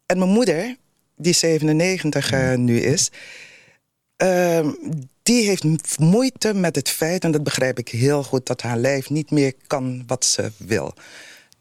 En 0.05 0.17
mijn 0.17 0.29
moeder, 0.29 0.75
die 1.15 1.33
97 1.33 2.31
eh, 2.31 2.53
nu 2.55 2.79
is... 2.79 3.11
ehm, 4.15 4.69
die 5.23 5.45
heeft 5.45 5.99
moeite 5.99 6.53
met 6.53 6.75
het 6.75 6.89
feit, 6.89 7.23
en 7.23 7.31
dat 7.31 7.43
begrijp 7.43 7.79
ik 7.79 7.89
heel 7.89 8.23
goed... 8.23 8.45
dat 8.45 8.61
haar 8.61 8.77
lijf 8.77 9.09
niet 9.09 9.31
meer 9.31 9.53
kan 9.67 10.03
wat 10.07 10.25
ze 10.25 10.51
wil. 10.57 10.93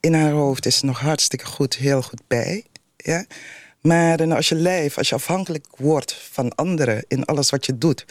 In 0.01 0.15
haar 0.15 0.31
hoofd 0.31 0.67
is 0.67 0.77
ze 0.77 0.87
nog 0.87 1.01
hartstikke 1.01 1.47
goed, 1.47 1.77
heel 1.77 2.03
goed 2.03 2.23
bij. 2.27 2.65
Ja? 2.97 3.25
Maar 3.81 4.17
dan 4.17 4.33
als 4.33 4.49
je 4.49 4.55
lijf, 4.55 4.99
als 4.99 5.09
je 5.09 5.15
afhankelijk 5.15 5.67
wordt 5.77 6.15
van 6.31 6.55
anderen... 6.55 7.05
in 7.09 7.25
alles 7.25 7.51
wat 7.51 7.67
je 7.67 7.79
doet... 7.79 8.05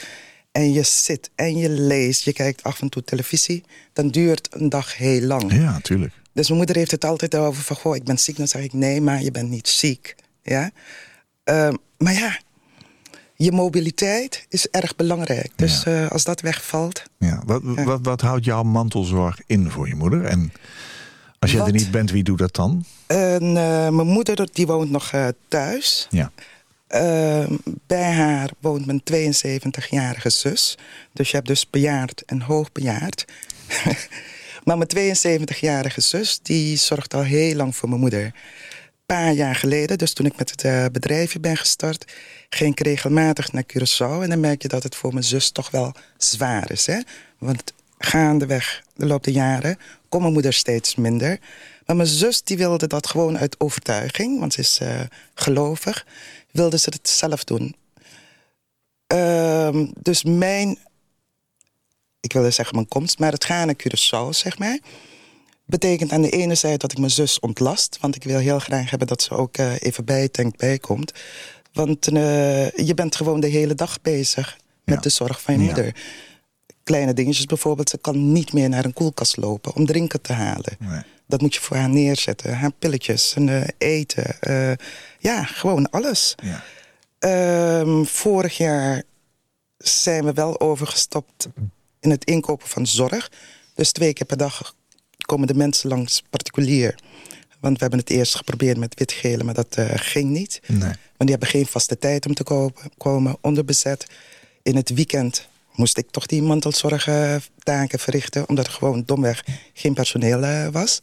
en 0.52 0.74
je 0.74 0.84
zit 0.84 1.30
en 1.36 1.58
je 1.58 1.70
leest, 1.70 2.24
je 2.24 2.34
kijkt 2.34 2.64
af 2.64 2.82
en 2.82 2.90
toe 2.90 3.04
televisie... 3.04 3.64
dan 3.94 4.10
duurt 4.10 4.48
een 4.52 4.70
dag 4.70 4.98
heel 4.98 5.22
lang. 5.22 5.54
Ja, 5.54 5.72
natuurlijk. 5.72 6.14
Dus 6.34 6.46
mijn 6.46 6.58
moeder 6.58 6.76
heeft 6.76 6.92
het 6.92 7.06
altijd 7.06 7.36
over 7.36 7.64
van... 7.64 7.76
Goh, 7.76 7.96
ik 7.96 8.04
ben 8.04 8.20
ziek. 8.20 8.38
Dan 8.38 8.48
zeg 8.48 8.64
ik, 8.64 8.74
nee, 8.74 9.02
maar 9.02 9.22
je 9.22 9.32
bent 9.32 9.50
niet 9.50 9.68
ziek. 9.68 10.16
Ja? 10.44 10.72
Ehm, 11.44 11.76
maar 11.98 12.14
ja, 12.14 12.40
je 13.44 13.52
mobiliteit 13.52 14.46
is 14.50 14.68
erg 14.68 14.96
belangrijk. 14.96 15.52
Dus 15.56 15.84
Ja. 15.84 16.04
eh, 16.04 16.12
als 16.12 16.24
dat 16.24 16.42
wegvalt... 16.42 17.04
Ja. 17.18 17.42
Wat, 17.46 17.62
wat, 17.64 18.00
wat 18.04 18.22
houdt 18.22 18.46
jouw 18.46 18.64
mantelzorg 18.64 19.40
in 19.46 19.70
voor 19.70 19.88
je 19.88 19.96
moeder? 19.96 20.26
En 20.26 20.54
als 21.40 21.52
je 21.52 21.62
er 21.62 21.72
niet 21.72 21.92
bent, 21.92 22.12
wie 22.12 22.24
doet 22.24 22.38
dat 22.38 22.56
dan? 22.56 22.86
En, 23.08 23.44
eh, 23.44 23.90
mijn 23.90 24.08
moeder 24.08 24.50
die 24.54 24.68
woont 24.68 24.90
nog 24.92 25.12
eh, 25.12 25.28
thuis. 25.48 26.08
Ja. 26.10 26.32
Bij 27.88 28.12
haar 28.12 28.50
woont 28.60 28.86
mijn 28.86 29.02
72-jarige 29.04 30.30
zus. 30.30 30.78
Dus 31.14 31.30
je 31.30 31.36
hebt 31.36 31.48
dus 31.48 31.70
bejaard 31.70 32.24
en 32.26 32.42
hoogbejaard. 32.42 33.26
maar 34.66 34.78
mijn 34.78 35.16
72-jarige 35.18 36.02
zus 36.02 36.40
die 36.44 36.78
zorgt 36.78 37.14
al 37.14 37.22
heel 37.24 37.56
lang 37.56 37.76
voor 37.76 37.90
mijn 37.90 38.02
moeder. 38.02 38.34
Paar 39.12 39.34
jaar 39.34 39.56
geleden, 39.56 39.98
dus 39.98 40.14
toen 40.14 40.26
ik 40.26 40.38
met 40.38 40.52
het 40.52 40.64
eh, 40.64 40.86
bedrijfje 40.92 41.40
ben 41.40 41.58
gestart... 41.58 42.12
ging 42.50 42.72
ik 42.72 42.80
regelmatig 42.80 43.52
naar 43.52 43.64
Curaçao. 43.64 44.22
En 44.22 44.30
dan 44.30 44.40
merk 44.40 44.62
je 44.62 44.68
dat 44.68 44.84
het 44.84 44.96
voor 44.96 45.14
mijn 45.14 45.26
zus 45.26 45.50
toch 45.50 45.72
wel 45.72 45.94
zwaar 46.18 46.72
is. 46.72 46.86
Hè? 46.86 47.00
Want 47.38 47.74
gaandeweg, 47.98 48.84
de 48.96 49.06
loop 49.06 49.24
der 49.24 49.34
jaren, 49.34 49.78
komt 50.10 50.22
mijn 50.22 50.34
moeder 50.34 50.54
steeds 50.54 50.96
minder. 50.96 51.40
Maar 51.86 51.96
mijn 51.96 52.08
zus 52.08 52.44
die 52.44 52.58
wilde 52.58 52.88
dat 52.88 53.08
gewoon 53.08 53.38
uit 53.38 53.60
overtuiging, 53.60 54.40
want 54.40 54.54
ze 54.54 54.60
is 54.60 54.78
eh, 54.80 55.00
gelovig, 55.34 56.06
wilde 56.52 56.78
ze 56.78 56.90
het 56.90 57.10
zelf 57.10 57.44
doen. 57.44 57.76
Ehm, 59.08 59.88
dus 60.00 60.24
mijn, 60.24 60.78
ik 62.20 62.34
wilde 62.34 62.52
zeggen 62.52 62.76
mijn 62.76 62.88
komst, 62.88 63.20
maar 63.20 63.32
het 63.32 63.46
gaan 63.46 63.66
naar 63.66 63.76
Curaçao, 63.76 64.30
zeg 64.30 64.58
maar. 64.58 64.80
Betekent 65.72 66.12
aan 66.12 66.22
de 66.22 66.30
ene 66.30 66.56
zijde 66.56 66.78
dat 66.78 66.92
ik 66.92 66.98
mijn 66.98 67.12
zus 67.12 67.40
ontlast. 67.40 67.98
Want 68.02 68.16
ik 68.16 68.24
wil 68.24 68.40
heel 68.40 68.60
graag 68.60 68.90
hebben 68.90 69.08
dat 69.08 69.22
ze 69.22 69.34
ook 69.36 69.58
eh, 69.58 69.74
even 69.80 70.06
bijtankt 70.06 70.58
bijkomt. 70.58 71.12
Want 71.74 72.08
eh, 72.08 72.70
je 72.72 72.94
bent 72.96 73.16
gewoon 73.16 73.40
de 73.40 73.48
hele 73.48 73.76
dag 73.76 74.02
bezig 74.02 74.58
met 74.84 74.96
Ja. 74.96 75.02
de 75.02 75.10
zorg 75.10 75.42
van 75.42 75.54
je 75.54 75.60
Ja. 75.60 75.66
moeder. 75.66 75.96
Kleine 76.84 77.14
dingetjes 77.14 77.46
bijvoorbeeld, 77.46 77.90
ze 77.90 77.98
kan 77.98 78.32
niet 78.32 78.54
meer 78.54 78.70
naar 78.70 78.86
een 78.86 78.94
koelkast 78.94 79.38
lopen 79.38 79.76
om 79.76 79.86
drinken 79.86 80.22
te 80.22 80.34
halen. 80.34 80.76
Nee. 80.80 81.02
Dat 81.28 81.42
moet 81.42 81.54
je 81.54 81.60
voor 81.62 81.78
haar 81.78 81.90
neerzetten. 81.90 82.58
Haar 82.58 82.72
pilletjes, 82.80 83.34
en, 83.36 83.50
eh, 83.50 83.68
eten. 83.78 84.36
ja, 85.20 85.44
gewoon 85.44 85.90
alles. 85.90 86.36
Ja. 86.44 86.64
Ehm, 87.20 88.04
vorig 88.04 88.58
jaar 88.58 89.04
zijn 89.78 90.26
we 90.26 90.34
wel 90.34 90.60
overgestapt 90.60 91.48
in 92.00 92.10
het 92.10 92.26
inkopen 92.26 92.68
van 92.68 92.88
zorg. 92.88 93.32
Dus 93.76 93.92
twee 93.92 94.14
keer 94.14 94.26
per 94.26 94.38
dag 94.38 94.74
komen 95.32 95.48
de 95.48 95.54
mensen 95.54 95.90
langs 95.90 96.24
particulier. 96.30 96.96
Want 97.60 97.74
we 97.74 97.82
hebben 97.82 98.00
het 98.00 98.10
eerst 98.10 98.36
geprobeerd 98.36 98.78
met 98.78 99.00
witgele, 99.00 99.44
maar 99.44 99.54
dat 99.54 99.76
eh, 99.76 99.86
ging 99.94 100.30
niet. 100.30 100.62
Nee. 100.68 100.80
Want 100.80 101.18
die 101.18 101.30
hebben 101.30 101.48
geen 101.48 101.66
vaste 101.66 101.98
tijd 101.98 102.26
om 102.26 102.34
te 102.34 102.44
kopen, 102.44 102.92
komen, 102.98 103.38
onderbezet. 103.42 104.06
In 104.64 104.76
het 104.76 104.90
weekend 104.90 105.48
moest 105.74 105.98
ik 105.98 106.10
toch 106.10 106.26
die 106.26 106.42
mantelzorgtaken 106.42 108.00
verrichten... 108.00 108.50
omdat 108.50 108.66
er 108.66 108.72
gewoon 108.72 109.04
domweg 109.06 109.44
geen 109.74 109.94
personeel 109.94 110.44
eh, 110.44 110.68
was. 110.68 111.00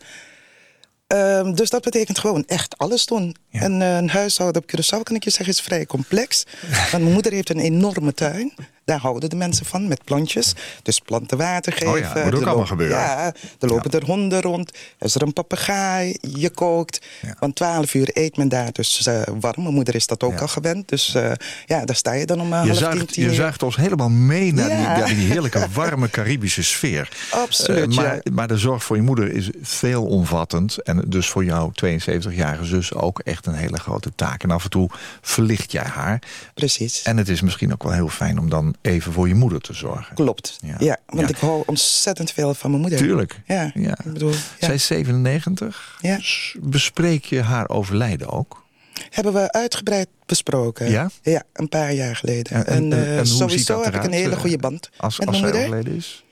Ehm, 1.07 1.55
dus 1.55 1.71
dat 1.71 1.83
betekent 1.83 2.19
gewoon 2.19 2.45
echt 2.47 2.79
alles 2.79 3.07
doen. 3.07 3.37
Ja. 3.51 3.61
En 3.61 3.83
eh, 3.83 3.97
een 3.97 4.11
huishouden 4.11 4.63
op 4.63 4.71
Curaçao, 4.71 5.03
kan 5.03 5.17
ik 5.17 5.25
je 5.25 5.31
zeggen, 5.31 5.55
is 5.55 5.61
vrij 5.61 5.87
complex. 5.87 6.45
Want 6.71 7.03
mijn 7.03 7.13
moeder 7.13 7.33
heeft 7.33 7.51
een 7.51 7.61
enorme 7.61 8.15
tuin. 8.15 8.53
Daar 8.89 9.01
houden 9.01 9.31
de 9.31 9.37
mensen 9.37 9.67
van, 9.67 9.89
met 9.89 10.05
plantjes. 10.05 10.55
Dus 10.83 10.99
planten 11.01 11.39
water 11.39 11.73
geven. 11.73 11.89
Oh 11.93 11.99
ja, 11.99 12.25
moet 12.25 12.35
ook 12.35 12.45
allemaal 12.47 12.67
gebeuren. 12.67 12.97
Ja, 12.97 13.35
er 13.59 13.69
lopen 13.69 13.91
er 13.91 14.05
honden 14.05 14.41
rond. 14.41 14.73
Is 14.99 15.15
er 15.15 15.23
een 15.23 15.33
papegaai, 15.33 16.17
je 16.21 16.51
kookt. 16.51 17.07
Ja. 17.23 17.35
Want 17.39 17.55
12 17.57 17.95
uur 17.95 18.11
eet 18.13 18.37
men 18.37 18.49
daar 18.49 18.73
dus 18.73 19.07
eh, 19.07 19.23
warm. 19.41 19.63
Mijn 19.63 19.75
moeder 19.75 19.95
is 19.95 20.07
dat 20.07 20.23
ook 20.23 20.41
al 20.41 20.49
gewend. 20.49 20.89
Dus 20.89 21.15
eh, 21.15 21.33
ja, 21.67 21.85
daar 21.85 21.97
sta 21.97 22.13
je 22.13 22.27
dan 22.27 22.41
om 22.41 22.49
Je 22.49 22.55
half 22.55 23.05
tien, 23.05 23.25
je 23.25 23.35
zuigt 23.35 23.63
ons 23.63 23.77
helemaal 23.77 24.09
mee 24.09 24.53
naar, 24.55 24.69
die, 24.69 24.77
Ja. 24.79 24.99
naar 24.99 25.07
die 25.07 25.17
heerlijke 25.33 25.67
warme 25.75 26.11
Caribische 26.11 26.63
sfeer. 26.63 27.09
Absoluut, 27.31 27.91
Eh, 27.91 27.97
maar, 27.97 28.15
ja. 28.15 28.33
maar 28.33 28.49
de 28.49 28.57
zorg 28.59 28.85
voor 28.85 28.97
je 28.97 29.03
moeder 29.03 29.33
is 29.33 29.51
veelomvattend. 29.63 30.83
En 30.83 31.05
dus 31.07 31.29
voor 31.29 31.45
jouw 31.45 31.73
72-jarige 31.85 32.65
zus 32.65 32.95
ook 32.95 33.19
echt 33.19 33.47
een 33.47 33.55
hele 33.55 33.79
grote 33.79 34.11
taak. 34.15 34.43
En 34.43 34.51
af 34.51 34.65
en 34.65 34.71
toe 34.71 34.91
verlicht 35.21 35.73
jij 35.73 35.85
haar. 35.85 36.23
Precies. 36.55 37.03
En 37.03 37.17
het 37.17 37.29
is 37.29 37.41
misschien 37.41 37.73
ook 37.73 37.83
wel 37.83 37.93
heel 37.93 38.09
fijn 38.09 38.39
om 38.39 38.49
dan 38.49 38.77
even 38.83 39.13
voor 39.13 39.29
je 39.29 39.35
moeder 39.35 39.61
te 39.61 39.73
zorgen. 39.73 40.15
Klopt. 40.15 40.59
Ja. 40.63 40.75
Ja, 40.79 40.97
want 41.07 41.21
Ja. 41.29 41.35
ik 41.35 41.41
hou 41.41 41.63
ontzettend 41.67 42.31
veel 42.33 42.55
van 42.55 42.71
mijn 42.71 42.83
moeder. 42.83 42.99
Tuurlijk. 42.99 43.41
Ja, 43.47 43.71
Ja. 43.75 43.91
ik 44.05 44.13
bedoel, 44.13 44.31
ja. 44.31 44.37
Zij 44.61 44.75
is 44.75 44.87
97. 44.87 45.99
Ja. 46.01 46.19
Bespreek 46.61 47.25
je 47.25 47.43
haar 47.43 47.69
overlijden 47.69 48.29
ook? 48.31 48.67
hebben 49.11 49.33
we 49.33 49.53
uitgebreid 49.53 50.09
besproken. 50.27 50.91
Ja? 50.91 51.11
Ja, 51.23 51.43
een 51.53 51.69
paar 51.69 51.93
jaar 51.93 52.17
geleden. 52.17 52.53
En- 52.57 52.67
En, 52.67 52.93
en- 52.93 53.07
en- 53.07 53.19
eh, 53.19 53.25
sowieso 53.25 53.83
heb 53.85 53.95
ik 53.95 54.05
een 54.05 54.13
hele 54.13 54.35
eh, 54.35 54.41
goede 54.41 54.59
band 54.59 54.91
Als, 54.97 55.19
met 55.19 55.29
als 55.29 55.41
mijn 55.41 55.53
zij 55.55 55.63
moeder. 55.69 55.79
overleden 55.79 55.97
is? 55.99 56.25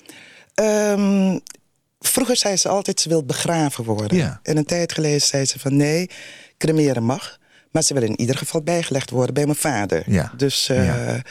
Ehm, 0.54 1.38
vroeger 2.00 2.36
zei 2.36 2.56
ze 2.56 2.68
altijd, 2.68 3.00
ze 3.00 3.08
wil 3.08 3.24
begraven 3.24 3.84
worden. 3.84 4.16
Ja. 4.18 4.40
En 4.42 4.56
een 4.56 4.64
tijd 4.64 4.92
geleden 4.92 5.20
zei 5.20 5.44
ze 5.44 5.58
van 5.58 5.76
nee, 5.76 6.10
cremeren 6.58 7.02
mag. 7.02 7.38
Maar 7.70 7.82
ze 7.82 7.94
wil 7.94 8.02
in 8.02 8.20
ieder 8.20 8.36
geval 8.36 8.62
bijgelegd 8.62 9.10
worden 9.10 9.34
bij 9.34 9.44
mijn 9.44 9.56
vader. 9.56 10.02
Ja. 10.06 10.32
Dus 10.36 10.68
eh, 10.68 10.84
Ja. 10.86 11.22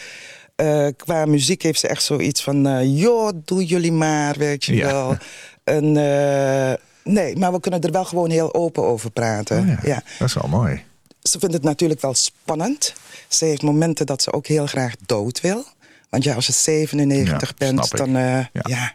Eh, 0.55 0.87
qua 0.97 1.25
muziek 1.25 1.61
heeft 1.61 1.79
ze 1.79 1.87
echt 1.87 2.03
zoiets 2.03 2.43
van... 2.43 2.67
eh 2.67 2.99
joh, 2.99 3.29
doe 3.45 3.65
jullie 3.65 3.91
maar, 3.91 4.35
weet 4.37 4.63
je 4.65 4.75
Ja. 4.75 4.85
wel. 4.91 5.17
En, 5.63 5.83
eh, 5.97 6.73
nee, 7.03 7.35
maar 7.35 7.51
we 7.51 7.59
kunnen 7.59 7.81
er 7.81 7.91
wel 7.91 8.05
gewoon 8.05 8.29
heel 8.29 8.53
open 8.53 8.83
over 8.83 9.11
praten. 9.11 9.59
Oh 9.59 9.67
ja, 9.67 9.79
ja. 9.83 10.03
Dat 10.19 10.27
is 10.27 10.33
wel 10.33 10.47
mooi. 10.49 10.83
Ze 11.21 11.39
vindt 11.39 11.53
het 11.55 11.63
natuurlijk 11.63 12.01
wel 12.01 12.13
spannend. 12.13 12.93
Ze 13.27 13.45
heeft 13.45 13.61
momenten 13.61 14.05
dat 14.05 14.21
ze 14.21 14.33
ook 14.33 14.47
heel 14.47 14.65
graag 14.65 14.93
dood 15.05 15.41
wil. 15.41 15.63
Want 16.09 16.23
ja, 16.23 16.35
als 16.35 16.45
je 16.45 16.51
97 16.53 17.53
Ja, 17.57 17.65
snap 17.67 17.87
bent, 17.87 17.97
dan 17.97 18.09
Ja. 18.63 18.93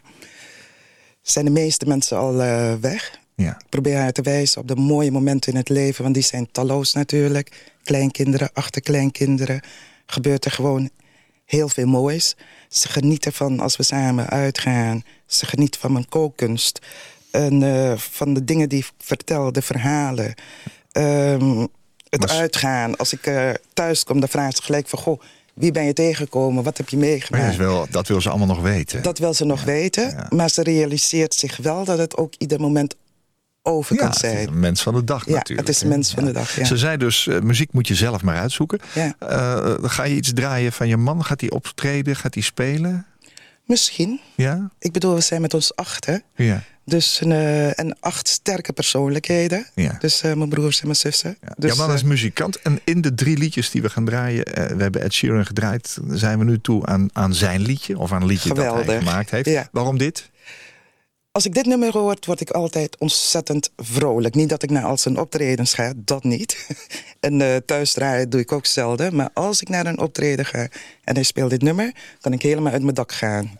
zijn 1.21 1.45
de 1.45 1.51
meeste 1.51 1.85
mensen 1.85 2.17
al 2.17 2.35
weg. 2.79 3.19
Ja. 3.35 3.49
Ik 3.59 3.69
probeer 3.69 3.97
haar 3.97 4.11
te 4.11 4.21
wijzen 4.21 4.61
op 4.61 4.67
de 4.67 4.75
mooie 4.75 5.11
momenten 5.11 5.51
in 5.51 5.57
het 5.57 5.69
leven... 5.69 6.03
want 6.03 6.15
die 6.15 6.23
zijn 6.23 6.47
talloos 6.51 6.93
natuurlijk. 6.93 7.71
Kleinkinderen, 7.83 8.49
achterkleinkinderen. 8.53 9.61
Gebeurt 10.05 10.45
er 10.45 10.51
gewoon 10.51 10.89
heel 11.51 11.69
veel 11.69 11.85
moois. 11.85 12.35
Ze 12.69 12.87
geniet 12.87 13.25
ervan 13.25 13.59
als 13.59 13.77
we 13.77 13.83
samen 13.83 14.29
uitgaan. 14.29 15.03
Ze 15.25 15.45
geniet 15.45 15.77
van 15.77 15.91
mijn 15.91 16.09
kookkunst. 16.09 16.79
En 17.31 17.63
eh, 17.63 17.97
van 17.97 18.33
de 18.33 18.43
dingen 18.43 18.69
die 18.69 18.79
ik 18.79 18.91
vertel, 18.97 19.51
de 19.51 19.61
verhalen. 19.61 20.33
Ehm, 20.91 21.65
het 22.09 22.19
Maar 22.19 22.29
uitgaan. 22.29 22.97
Als 22.97 23.13
ik 23.13 23.25
eh, 23.25 23.49
thuis 23.73 24.03
kom, 24.03 24.19
dan 24.19 24.29
vraagt 24.29 24.55
ze 24.55 24.63
gelijk 24.63 24.87
van... 24.87 24.99
Goh, 24.99 25.21
wie 25.53 25.71
ben 25.71 25.83
je 25.83 25.93
tegengekomen? 25.93 26.63
Wat 26.63 26.77
heb 26.77 26.89
je 26.89 26.97
Maar 26.97 27.05
meegemaakt? 27.05 27.43
dat, 27.43 27.51
is 27.51 27.57
wel, 27.57 27.87
dat 27.89 28.07
wil 28.07 28.21
ze 28.21 28.29
allemaal 28.29 28.47
nog 28.47 28.61
weten. 28.61 29.03
Dat 29.03 29.17
wil 29.17 29.33
ze 29.33 29.45
nog 29.45 29.63
weten. 29.63 30.09
ja. 30.09 30.27
Maar 30.29 30.49
ze 30.49 30.63
realiseert 30.63 31.33
zich 31.33 31.57
wel 31.57 31.85
dat 31.85 31.97
het 31.97 32.17
ook 32.17 32.33
ieder 32.37 32.59
moment 32.59 32.95
over 33.63 33.95
ja, 33.95 34.01
kan 34.01 34.11
is 34.11 34.17
zijn. 34.17 34.47
een 34.47 34.59
mens 34.59 34.81
van 34.81 34.93
de 34.93 35.03
dag 35.03 35.25
Ja, 35.25 35.33
natuurlijk. 35.33 35.67
het 35.67 35.75
is 35.75 35.81
een 35.81 35.89
hè. 35.89 35.93
mens 35.95 36.11
van 36.11 36.25
de 36.25 36.31
dag, 36.31 36.55
ja. 36.55 36.65
Ze 36.65 36.77
zei 36.77 36.97
dus, 36.97 37.27
eh, 37.27 37.39
muziek 37.39 37.73
moet 37.73 37.87
je 37.87 37.95
zelf 37.95 38.21
maar 38.21 38.37
uitzoeken. 38.37 38.79
Ja. 38.93 39.15
Eh, 39.19 39.73
ga 39.81 40.03
je 40.03 40.15
iets 40.15 40.33
draaien 40.33 40.71
van 40.71 40.87
je 40.87 40.97
man? 40.97 41.25
Gaat 41.25 41.41
hij 41.41 41.49
optreden? 41.49 42.15
Gaat 42.15 42.33
hij 42.33 42.43
spelen? 42.43 43.05
Misschien. 43.65 44.19
Ja? 44.35 44.69
Ik 44.79 44.91
bedoel, 44.91 45.15
we 45.15 45.21
zijn 45.21 45.41
met 45.41 45.53
ons 45.53 45.75
achten. 45.75 46.23
Ja. 46.35 46.63
Dus 46.85 47.21
een, 47.21 47.31
eh, 47.31 47.79
en 47.79 47.97
acht 47.99 48.27
sterke 48.27 48.73
persoonlijkheden. 48.73 49.67
Ja. 49.75 49.95
Dus 49.99 50.21
mijn 50.21 50.49
broers 50.49 50.79
en 50.79 50.85
mijn 50.85 50.97
zussen. 50.97 51.37
Ja. 51.41 51.53
Dus, 51.57 51.79
is 51.93 52.03
muzikant. 52.03 52.61
En 52.61 52.79
in 52.83 53.01
de 53.01 53.13
drie 53.13 53.37
liedjes 53.37 53.71
die 53.71 53.81
we 53.81 53.89
gaan 53.89 54.05
draaien... 54.05 54.45
we 54.45 54.81
hebben 54.81 55.01
Ed 55.01 55.13
Sheeran 55.13 55.45
gedraaid... 55.45 55.97
zijn 56.09 56.39
we 56.39 56.45
nu 56.45 56.61
toe 56.61 56.85
aan, 56.85 57.09
aan 57.13 57.33
zijn 57.33 57.61
liedje. 57.61 57.97
Of 57.97 58.11
aan 58.11 58.21
een 58.21 58.27
liedje 58.27 58.53
dat 58.53 58.85
hij 58.85 58.97
gemaakt 58.97 59.29
heeft. 59.29 59.49
Ja. 59.49 59.67
Waarom 59.71 59.97
dit? 59.97 60.29
Als 61.31 61.45
ik 61.45 61.53
dit 61.53 61.65
nummer 61.65 61.91
hoor, 61.91 62.17
word 62.25 62.41
ik 62.41 62.49
altijd 62.49 62.97
ontzettend 62.97 63.71
vrolijk. 63.75 64.35
Niet 64.35 64.49
dat 64.49 64.63
ik 64.63 64.69
naar 64.69 64.83
al 64.83 64.97
zijn 64.97 65.19
optredens 65.19 65.73
ga, 65.73 65.93
dat 65.95 66.23
niet. 66.23 66.67
en 67.19 67.41
eh, 67.41 67.55
thuis 67.55 67.93
draaien 67.93 68.29
doe 68.29 68.39
ik 68.39 68.51
ook 68.51 68.65
zelden. 68.65 69.15
Maar 69.15 69.29
als 69.33 69.61
ik 69.61 69.69
naar 69.69 69.85
een 69.85 69.99
optreden 69.99 70.45
ga 70.45 70.67
en 71.03 71.13
hij 71.13 71.23
speelt 71.23 71.49
dit 71.49 71.61
nummer... 71.61 71.95
kan 72.21 72.33
ik 72.33 72.41
helemaal 72.41 72.73
uit 72.73 72.81
mijn 72.81 72.95
dak 72.95 73.11
gaan. 73.11 73.59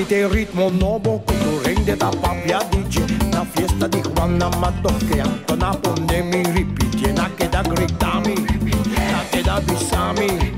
Mettiti 0.00 0.20
il 0.20 0.28
ritmo 0.28 0.70
nuovo 0.70 1.22
che 1.26 1.36
tu 1.36 1.60
rende 1.62 1.94
da 1.94 2.08
papia 2.08 2.66
dici 2.70 3.04
La 3.32 3.44
fiesta 3.44 3.86
di 3.86 4.00
Juan 4.00 4.40
amato 4.40 4.88
che 4.96 5.04
Juana 5.04 5.20
Madoche 5.20 5.20
Antona 5.20 5.76
Ponemi 5.76 6.42
Ripitiena 6.52 7.30
che 7.34 7.48
da 7.50 7.60
gritami 7.60 8.34
La 8.94 9.22
che 9.28 9.42
da 9.42 9.60
bissami. 9.60 10.49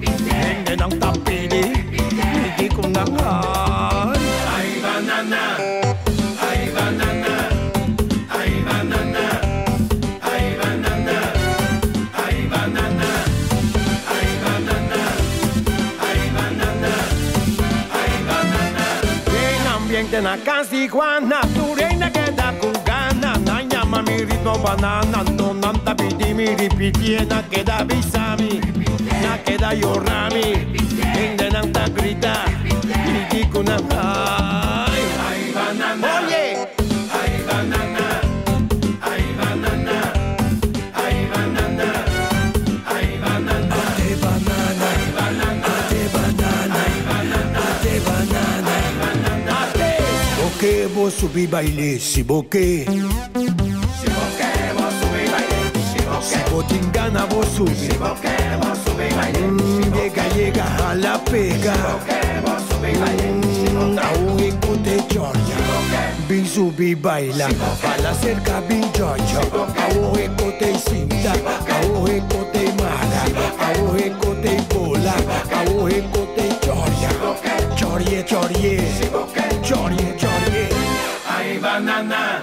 las 20.73 20.81
iguanas, 20.81 21.47
tureina 21.55 22.11
que 22.11 22.31
da 22.33 22.53
cungana, 22.59 23.37
naña 23.39 23.85
mami 23.85 24.25
ritmo 24.25 24.59
banana, 24.59 25.23
no 25.37 25.53
nanta 25.55 25.95
piti 25.95 26.33
miri 26.35 26.69
piti, 26.69 27.17
na 27.27 27.43
queda 27.43 27.85
bisami, 27.85 28.61
na 29.23 29.39
queda 29.45 29.75
yorrami, 29.75 30.67
indenanta 31.17 31.89
grita, 31.89 32.45
piti 33.31 33.47
kunanta. 33.51 34.42
subí 51.23 51.47
bailé, 51.47 52.01
si 52.01 52.25
boqué. 52.25 52.85
Si 52.85 52.91
boqué, 52.91 54.51
vos 54.75 54.93
subí 54.99 55.25
bailé, 55.31 55.61
si 55.93 56.01
boqué. 56.03 56.27
Si 56.27 56.51
botingana, 56.51 57.25
vos 57.27 57.47
subí. 57.47 57.77
Si 57.77 57.97
boqué, 57.97 58.35
vos 58.61 58.79
subí 58.85 59.09
bailé. 59.15 59.47
Mm, 59.47 59.95
llega, 59.95 60.29
llega 60.35 60.91
a 60.91 60.95
la 60.97 61.23
pega. 61.23 61.75
Si 61.75 61.83
boqué, 61.87 62.21
vos 62.45 62.63
subí 62.69 62.93
bailé, 62.99 63.29
mm, 63.35 63.43
si 63.55 63.67
boqué. 63.73 64.01
Aún 64.09 64.41
escuté 64.41 64.95
Georgia. 65.13 65.57
Si 65.59 65.63
boqué. 65.71 66.03
Vi 66.29 66.49
subí 66.49 66.95
baila, 66.97 67.47
si 67.49 67.55
boqué. 67.55 67.87
Para 67.87 68.15
cerca 68.15 68.61
vi 68.69 68.81
Georgia. 68.93 69.41
Si 69.43 69.49
boqué. 69.57 69.81
Aún 69.81 70.19
escuté 70.19 70.75
cinta, 70.77 71.33
aún 71.77 72.11
escuté 72.11 72.65
mala, 72.83 73.23
aún 73.69 73.97
escuté 73.97 74.57
bola, 74.75 75.15
aún 75.55 75.89
escuté 75.89 76.49
Georgia. 76.65 77.11
Georgia, 77.77 78.25
Georgia. 78.27 78.81
Georgia, 79.63 80.17
Georgia. 80.19 80.52
banana. 81.63 82.43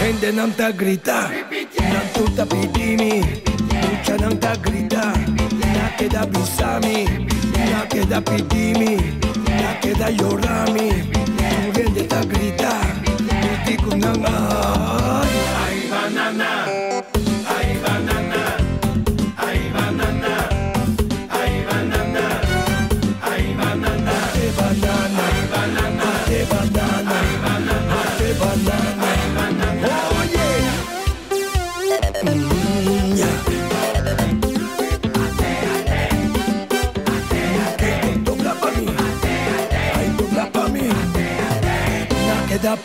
gente 0.00 0.32
não 0.32 0.50
tá 0.50 0.70
grita. 0.70 1.30
Não 1.92 2.06
tu 2.14 2.30
tá 2.32 2.46
pedindo 2.46 3.26
Lucha 3.90 4.16
não 4.20 4.36
tá 4.36 4.54
grita. 4.56 5.12
Na 5.76 5.88
queda 5.96 6.26
pisami 6.26 7.04
Na 7.70 7.86
queda 7.86 8.22
pedimi 8.22 8.96
Na 9.60 9.74
queda 9.80 10.10
llorami 10.10 11.10
Tu 11.36 11.80
gente 11.80 12.04
tá 12.04 12.20
grita. 12.24 12.70
Critico 13.64 13.96
não 13.96 14.14
ah 14.26 14.97
nah, 16.32 16.66
not. 16.66 16.87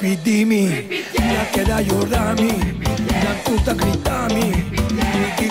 Queda 0.03 0.15
pidimi, 0.15 0.63
na 3.23 3.33
tuta 3.43 3.73
gritami, 3.73 4.51
Niki. 4.91 5.47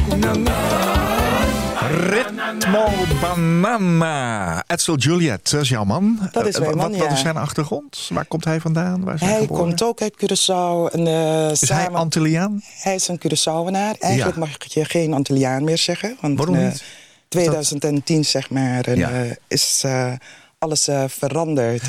Ritmo 2.10 2.84
Banana. 3.20 4.64
Edsel 4.66 4.96
Juliet, 4.96 5.50
dat 5.50 5.60
is 5.62 5.68
jouw 5.68 5.84
man. 5.84 6.18
Dat 6.32 6.46
is 6.46 6.54
Eh, 6.54 6.60
mijn 6.60 6.72
wat, 6.76 6.82
man, 6.90 6.98
Wat 6.98 7.08
ja. 7.08 7.12
is 7.14 7.20
zijn 7.20 7.36
achtergrond? 7.36 8.08
Waar 8.12 8.24
komt 8.24 8.44
hij 8.44 8.60
vandaan? 8.60 9.04
Waar 9.04 9.14
is 9.14 9.20
hij, 9.20 9.46
komt 9.46 9.82
ook 9.82 10.00
uit 10.02 10.14
Curaçao. 10.16 10.92
En, 10.94 11.06
eh, 11.06 11.50
Is 11.50 11.68
hij 11.68 11.88
Antilliaan? 11.88 12.62
hij 12.78 12.94
is 12.94 13.08
een 13.08 13.18
Curaçaoenaar. 13.26 13.98
Eigenlijk 13.98 14.34
Ja. 14.34 14.40
mag 14.40 14.50
je 14.58 14.84
geen 14.84 15.12
Antilliaan 15.14 15.64
meer 15.64 15.78
zeggen. 15.78 16.16
Want 16.20 16.36
Waarom 16.38 16.54
eh, 16.56 16.62
niet? 16.64 16.82
2010 17.28 18.24
zeg 18.24 18.50
maar 18.50 18.84
en, 18.84 18.96
Ja. 18.96 19.10
eh, 19.10 19.30
is 19.48 19.82
eh, 19.84 20.12
alles 20.58 20.88
eh, 20.88 21.04
veranderd. 21.08 21.82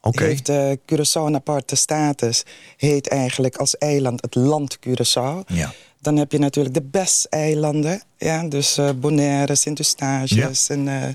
Oké. 0.00 0.24
Heeft 0.24 0.48
eh, 0.48 0.70
Curaçao 0.72 1.26
een 1.26 1.34
aparte 1.34 1.76
status. 1.76 2.44
Heet 2.76 3.08
eigenlijk 3.08 3.56
als 3.56 3.78
eiland 3.78 4.22
het 4.22 4.34
land 4.34 4.78
Curaçao. 4.78 5.46
Ja. 5.46 5.72
Dan 6.00 6.16
heb 6.16 6.32
je 6.32 6.38
natuurlijk 6.38 6.74
de 6.74 6.82
BES-eilanden. 6.82 8.02
Ja, 8.16 8.42
dus 8.42 8.78
eh, 8.78 8.90
Bonaire, 8.96 9.54
Sint-Eustatius 9.54 10.68
en 10.68 10.88
eh, 10.88 11.08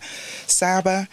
Saba. 0.46 1.08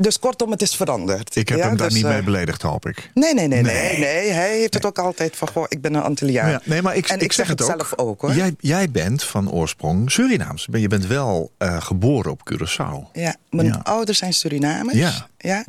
Eh, 0.00 0.06
dus 0.06 0.18
kortom, 0.18 0.50
het 0.50 0.62
is 0.62 0.74
veranderd. 0.76 1.36
Ik 1.36 1.48
heb 1.48 1.58
ja, 1.58 1.66
hem 1.68 1.76
daar 1.76 1.86
dus, 1.88 1.96
niet 1.96 2.04
eh, 2.04 2.10
mee 2.10 2.22
beledigd, 2.22 2.62
hoop 2.62 2.86
ik. 2.86 3.10
Nee, 3.14 3.34
nee, 3.34 3.48
nee, 3.48 3.62
Nee. 3.62 3.74
nee. 3.74 3.98
nee. 3.98 4.30
Hij 4.30 4.58
heeft 4.58 4.74
het 4.74 4.84
ook 4.86 4.98
altijd 4.98 5.36
van, 5.36 5.48
goh, 5.48 5.64
ik 5.68 5.80
ben 5.80 5.94
een 5.94 6.02
Antilliaan. 6.02 6.50
Ja, 6.50 6.60
nee, 6.64 6.82
maar 6.82 6.96
ik, 6.96 7.08
en 7.08 7.20
ik, 7.20 7.32
zeg 7.32 7.48
het 7.48 7.62
ook. 7.62 7.68
zelf 7.68 7.92
ook, 7.96 8.20
hoor. 8.20 8.34
Jij, 8.34 8.54
jij 8.60 8.90
bent 8.90 9.24
van 9.24 9.50
oorsprong 9.50 10.10
Surinaams. 10.12 10.68
Je 10.72 10.88
bent 10.88 11.06
wel 11.06 11.50
eh, 11.58 11.82
geboren 11.82 12.30
op 12.30 12.40
Curaçao. 12.52 13.10
Ja, 13.12 13.36
mijn 13.50 13.66
Ja. 13.66 13.80
ouders 13.82 14.18
zijn 14.18 14.32
Surinamers. 14.32 14.98
Ja. 14.98 15.26
Ja. 15.38 15.64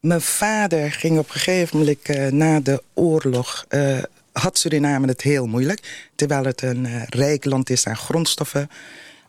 Mijn 0.00 0.20
vader 0.20 0.92
ging 0.92 1.18
op 1.18 1.28
een 1.28 1.40
gegeven 1.40 1.78
moment 1.78 1.98
eh, 2.02 2.26
na 2.32 2.60
de 2.60 2.82
oorlog... 2.94 3.64
eh, 3.68 3.98
had 4.32 4.58
Suriname 4.58 5.06
het 5.06 5.22
heel 5.22 5.46
moeilijk. 5.46 6.08
Terwijl 6.14 6.44
het 6.44 6.62
een 6.62 6.86
eh, 6.86 7.02
rijk 7.08 7.44
land 7.44 7.70
is 7.70 7.86
aan 7.86 7.96
grondstoffen... 7.96 8.70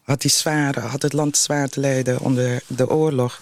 Had, 0.03 0.21
die 0.21 0.31
zware, 0.31 0.79
had 0.79 1.01
het 1.01 1.13
land 1.13 1.37
zwaar 1.37 1.69
te 1.69 1.79
lijden 1.79 2.19
onder 2.19 2.61
de 2.67 2.89
oorlog. 2.89 3.41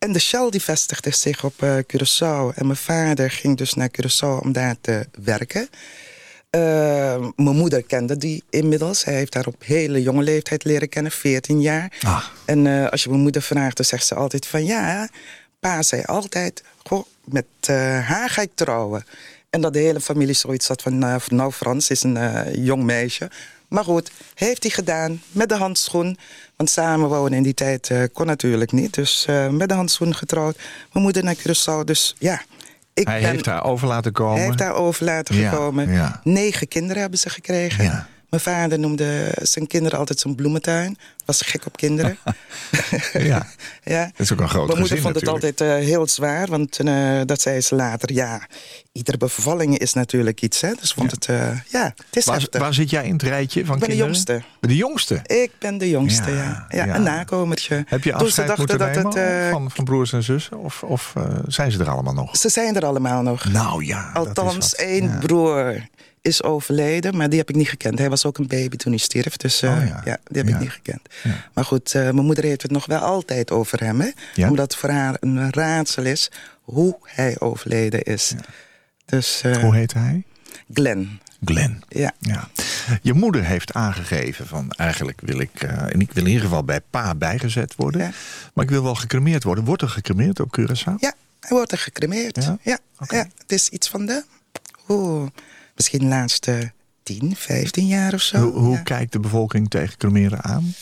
En 0.00 0.12
de 0.12 0.18
Shell 0.18 0.50
die 0.50 0.62
vestigde 0.62 1.10
zich 1.14 1.44
op 1.44 1.62
eh, 1.62 1.76
Curaçao. 1.76 2.54
En 2.54 2.66
mijn 2.66 2.76
vader 2.76 3.30
ging 3.30 3.56
dus 3.56 3.74
naar 3.74 3.88
Curaçao 3.90 4.42
om 4.42 4.52
daar 4.52 4.76
te 4.80 5.06
werken. 5.24 5.68
Eh, 6.50 6.60
mijn 7.36 7.56
moeder 7.56 7.82
kende 7.82 8.16
die 8.16 8.42
inmiddels. 8.50 9.04
Hij 9.04 9.14
heeft 9.14 9.34
haar 9.34 9.46
op 9.46 9.62
hele 9.64 10.02
jonge 10.02 10.22
leeftijd 10.22 10.64
leren 10.64 10.88
kennen, 10.88 11.12
14 11.12 11.60
jaar. 11.60 11.92
Ah. 12.02 12.24
En 12.44 12.66
eh, 12.66 12.90
als 12.90 13.02
je 13.02 13.08
mijn 13.08 13.20
moeder 13.20 13.42
vraagt, 13.42 13.76
dan 13.76 13.86
zegt 13.86 14.06
ze 14.06 14.14
altijd 14.14 14.46
van... 14.46 14.64
ja, 14.64 15.08
pa 15.58 15.82
zei 15.82 16.02
altijd, 16.02 16.62
goh, 16.84 17.04
met 17.24 17.46
haar 18.02 18.30
ga 18.30 18.42
ik 18.42 18.50
trouwen. 18.54 19.04
En 19.50 19.60
dat 19.60 19.72
de 19.72 19.78
hele 19.78 20.00
familie 20.00 20.34
zoiets 20.34 20.68
had 20.68 20.82
van... 20.82 20.98
nou, 21.28 21.52
Frans 21.52 21.90
is 21.90 22.02
een 22.02 22.62
jong 22.62 22.82
meisje. 22.82 23.30
Maar 23.70 23.84
goed, 23.84 24.10
heeft 24.34 24.62
hij 24.62 24.72
gedaan 24.72 25.22
met 25.30 25.48
de 25.48 25.54
handschoen. 25.56 26.18
Want 26.56 26.70
samenwonen 26.70 27.32
in 27.32 27.42
die 27.42 27.54
tijd 27.54 27.90
eh, 27.90 28.02
kon 28.12 28.26
natuurlijk 28.26 28.72
niet. 28.72 28.94
Dus 28.94 29.24
eh, 29.26 29.48
met 29.48 29.68
de 29.68 29.74
handschoen 29.74 30.14
getrouwd. 30.14 30.56
Mijn 30.92 31.04
moeder 31.04 31.24
naar 31.24 31.36
Curaçao, 31.36 31.84
dus 31.84 32.14
ja... 32.18 32.42
Ik 32.94 33.06
Hij 33.06 33.20
ben- 33.20 33.30
heeft 33.30 33.44
daar 33.44 33.64
over 33.64 33.88
laten 33.88 34.12
komen. 34.12 34.36
hij 34.36 34.44
heeft 34.44 34.58
daar 34.58 34.74
over 34.74 35.04
laten 35.04 35.34
Ja, 35.36 35.70
ja. 35.86 36.20
Negen 36.24 36.68
kinderen 36.68 37.00
hebben 37.00 37.18
ze 37.18 37.30
gekregen. 37.30 37.84
Ja. 37.84 38.08
Mijn 38.30 38.42
vader 38.42 38.78
noemde 38.78 39.32
zijn 39.42 39.66
kinderen 39.66 39.98
altijd 39.98 40.20
zijn 40.20 40.34
bloementuin. 40.34 40.98
Was 41.24 41.40
gek 41.42 41.66
op 41.66 41.76
kinderen. 41.76 42.18
Ja. 43.12 43.46
ja. 43.84 44.04
Dat 44.04 44.12
is 44.16 44.32
ook 44.32 44.40
een 44.40 44.48
groot 44.48 44.66
Mijn 44.66 44.78
moeder 44.78 44.96
gezin 44.96 45.02
vond 45.02 45.14
het 45.14 45.28
altijd 45.28 45.60
eh, 45.60 45.68
heel 45.68 46.06
zwaar. 46.08 46.46
Want 46.48 46.78
eh, 46.78 47.20
dat 47.24 47.40
zei 47.40 47.60
ze 47.60 47.74
later. 47.74 48.12
Ja, 48.12 48.46
iedere 48.92 49.16
bevalling 49.16 49.78
is 49.78 49.92
natuurlijk 49.92 50.42
iets. 50.42 50.60
Hè? 50.60 50.72
Dus 50.80 50.92
vond 50.92 51.10
het, 51.10 51.26
eh, 51.26 51.48
ja, 51.68 51.84
het 51.84 52.16
is 52.16 52.24
Waar, 52.24 52.46
waar 52.50 52.74
zit 52.74 52.90
jij 52.90 53.04
in 53.04 53.12
het 53.12 53.22
rijtje 53.22 53.64
van 53.64 53.74
Ik 53.74 53.80
ben 53.80 53.88
de 53.90 53.96
kinderen? 53.96 54.12
jongste. 54.12 54.42
De 54.60 54.76
jongste? 54.76 55.20
Ik 55.26 55.50
ben 55.58 55.78
de 55.78 55.90
jongste, 55.90 56.30
Ja, 56.30 56.36
ja. 56.36 56.66
ja, 56.68 56.84
ja. 56.84 56.94
Een 56.94 57.02
nakomertje. 57.02 57.84
Heb 57.86 58.04
je 58.04 58.14
afscheid 58.14 58.48
dachten 58.48 58.66
moeten 58.78 59.02
dat 59.02 59.14
nemen 59.14 59.42
het, 59.42 59.50
van, 59.50 59.70
van 59.70 59.84
broers 59.84 60.12
en 60.12 60.22
zussen? 60.22 60.58
Of, 60.58 60.82
of 60.82 61.12
zijn 61.46 61.72
ze 61.72 61.78
er 61.78 61.90
allemaal 61.90 62.14
nog? 62.14 62.36
Ze 62.36 62.48
zijn 62.48 62.76
er 62.76 62.84
allemaal 62.84 63.22
nog. 63.22 63.44
Nou 63.44 63.84
ja, 63.84 64.10
Althans, 64.14 64.74
één 64.74 65.04
Ja. 65.08 65.18
broer 65.18 65.88
is 66.22 66.42
overleden, 66.42 67.16
maar 67.16 67.28
die 67.28 67.38
heb 67.38 67.48
ik 67.48 67.54
niet 67.56 67.68
gekend. 67.68 67.98
Hij 67.98 68.08
was 68.10 68.24
ook 68.24 68.38
een 68.38 68.46
baby 68.46 68.76
toen 68.76 68.92
hij 68.92 69.00
stierf, 69.00 69.36
dus 69.36 69.62
eh, 69.62 69.70
Oh 69.70 69.86
ja. 69.86 70.02
ja. 70.04 70.18
die 70.24 70.36
heb 70.42 70.48
Ja. 70.48 70.54
ik 70.54 70.60
niet 70.60 70.70
gekend. 70.70 71.00
Ja. 71.22 71.46
Maar 71.54 71.64
goed, 71.64 71.94
eh, 71.94 72.02
mijn 72.02 72.16
moeder 72.24 72.44
heeft 72.44 72.62
het 72.62 72.70
nog 72.70 72.86
wel 72.86 72.98
altijd 73.00 73.50
over 73.50 73.80
hem. 73.80 74.00
Hè? 74.00 74.10
Omdat 74.48 74.72
het 74.72 74.76
voor 74.80 74.88
haar 74.90 75.16
een 75.20 75.52
raadsel 75.52 76.04
is 76.04 76.30
hoe 76.60 76.96
hij 77.02 77.36
overleden 77.40 78.02
is. 78.02 78.34
Dus 79.04 79.40
eh, 79.42 79.56
Hoe 79.56 79.74
heet 79.74 79.92
hij? 79.92 80.22
Glenn, 80.72 81.20
Glenn. 81.44 81.82
ja. 81.88 82.12
Ja. 82.18 82.48
Je 83.02 83.12
moeder 83.14 83.44
heeft 83.44 83.72
aangegeven 83.72 84.46
van 84.46 84.70
eigenlijk 84.70 85.20
wil 85.24 85.40
ik, 85.40 85.62
en 85.62 86.00
ik 86.00 86.12
wil 86.12 86.22
in 86.22 86.28
ieder 86.28 86.44
geval 86.44 86.64
bij 86.64 86.80
pa 86.90 87.14
bijgezet 87.14 87.74
worden. 87.76 88.12
Maar 88.54 88.64
ik 88.64 88.70
wil 88.70 88.82
wel 88.82 88.94
gecremeerd 88.94 89.42
worden. 89.44 89.64
Wordt 89.64 89.82
er 89.82 89.88
gecremeerd 89.88 90.40
op 90.40 90.58
Curaçao? 90.60 90.94
Ja, 90.96 91.14
hij 91.40 91.50
wordt 91.50 91.72
er 91.72 91.78
gecremeerd. 91.78 92.44
Ja? 92.62 92.78
Oké. 92.98 93.16
ja, 93.16 93.26
het 93.38 93.52
is 93.52 93.68
iets 93.68 93.88
van 93.88 94.06
de, 94.06 94.24
oeh, 94.88 95.28
misschien 95.74 95.98
de 96.00 96.06
laatste 96.06 96.72
10, 97.02 97.36
15 97.36 97.86
jaar 97.86 98.14
of 98.14 98.20
zo. 98.22 98.38
Hoe, 98.38 98.52
hoe 98.52 98.74
Ja. 98.76 98.82
kijkt 98.82 99.12
de 99.12 99.20
bevolking 99.20 99.70
tegen 99.70 99.96
cremeren 99.98 100.42
aan? 100.42 100.74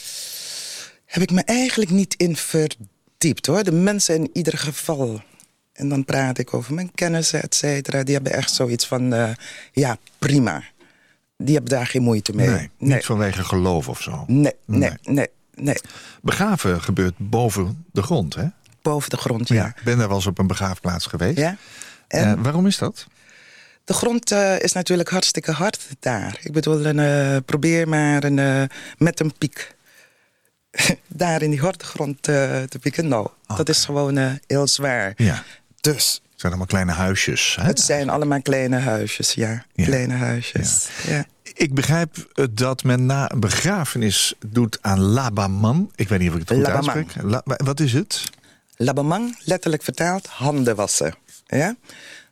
heb 1.05 1.23
ik 1.23 1.31
me 1.31 1.43
eigenlijk 1.45 1.91
niet 1.91 2.15
in 2.17 2.37
verdiept 2.37 3.47
hoor. 3.47 3.65
De 3.65 3.73
mensen 3.73 4.15
in 4.15 4.31
ieder 4.33 4.59
geval. 4.59 5.23
En 5.73 5.89
dan 5.89 6.05
praat 6.05 6.39
ik 6.39 6.55
over 6.55 6.75
mijn 6.75 6.91
kennissen, 6.95 7.43
et 7.43 7.55
cetera. 7.55 8.03
Die 8.03 8.15
hebben 8.15 8.33
echt 8.33 8.53
zoiets 8.53 8.87
van, 8.87 9.13
eh, 9.15 9.31
ja, 9.73 9.97
prima. 10.19 10.63
Die 11.37 11.55
hebben 11.55 11.73
daar 11.73 11.87
geen 11.87 12.03
moeite 12.03 12.35
mee. 12.35 12.49
Nee, 12.49 12.71
niet 12.79 13.05
vanwege 13.05 13.45
geloof 13.45 13.89
of 13.89 14.03
zo. 14.03 14.25
nee, 14.27 14.53
nee, 14.65 14.79
Nee. 14.79 14.99
nee, 15.03 15.27
nee. 15.55 15.77
Begraven 16.23 16.83
gebeurt 16.83 17.15
boven 17.17 17.85
de 17.93 18.03
grond, 18.03 18.35
hè? 18.35 18.45
Boven 18.83 19.11
de 19.11 19.17
grond, 19.17 19.49
ja. 19.49 19.67
Ik 19.67 19.83
ben 19.85 19.99
daar 19.99 20.09
wel 20.09 20.17
eens 20.17 20.27
op 20.27 20.39
een 20.39 20.47
begraafplaats 20.47 21.07
geweest. 21.07 21.39
ja? 21.39 21.57
En 22.09 22.37
Eh, 22.39 22.43
waarom 22.43 22.67
is 22.67 22.79
dat? 22.79 23.07
De 23.89 23.95
grond 23.95 24.33
eh, 24.33 24.59
is 24.61 24.73
natuurlijk 24.73 25.09
hartstikke 25.11 25.53
hard 25.53 25.87
daar. 26.01 26.39
Ik 26.43 26.53
bedoel, 26.53 26.87
een, 26.87 26.99
eh, 26.99 27.37
probeer 27.45 27.89
maar 27.89 28.25
een, 28.25 28.39
eh, 28.39 28.63
met 28.99 29.21
een 29.21 29.33
piek 29.39 29.75
daar 31.07 31.43
in 31.43 31.51
die 31.51 31.61
harde 31.61 31.85
grond 31.85 32.23
te 32.23 32.79
pieken. 32.81 33.09
Nou, 33.09 33.29
dat 33.57 33.69
is 33.69 33.85
gewoon 33.85 34.39
heel 34.47 34.67
zwaar. 34.67 35.13
Ja. 35.17 35.43
Dus 35.81 36.21
Het 36.31 36.41
zijn 36.41 36.53
allemaal 36.53 36.67
kleine 36.67 36.93
huisjes. 36.93 37.57
Hè? 37.61 37.67
Het 37.67 37.81
zijn 37.81 38.09
allemaal 38.09 38.43
kleine 38.43 38.77
huisjes, 38.79 39.33
ja. 39.33 39.65
Ja. 39.73 39.85
Kleine 39.85 40.15
huisjes. 40.15 40.89
Ja. 41.07 41.25
Ik 41.55 41.75
begrijp 41.75 42.33
dat 42.51 42.85
men 42.85 43.07
na 43.07 43.31
een 43.33 43.41
begrafenis 43.41 44.35
doet 44.47 44.79
aan 44.81 45.01
Labaman. 45.01 45.91
Ik 45.95 46.09
weet 46.09 46.19
niet 46.19 46.29
of 46.29 46.35
ik 46.35 46.41
het 46.41 46.51
goed 46.57 46.67
Labaman. 46.67 46.95
uitspreek. 46.95 47.23
La- 47.25 47.43
wat 47.45 47.81
is 47.81 47.93
het? 47.93 48.25
Labamang, 48.77 49.39
letterlijk 49.45 49.83
vertaald, 49.83 50.27
handen 50.27 50.77
wassen. 50.77 51.15
Ja? 51.49 51.77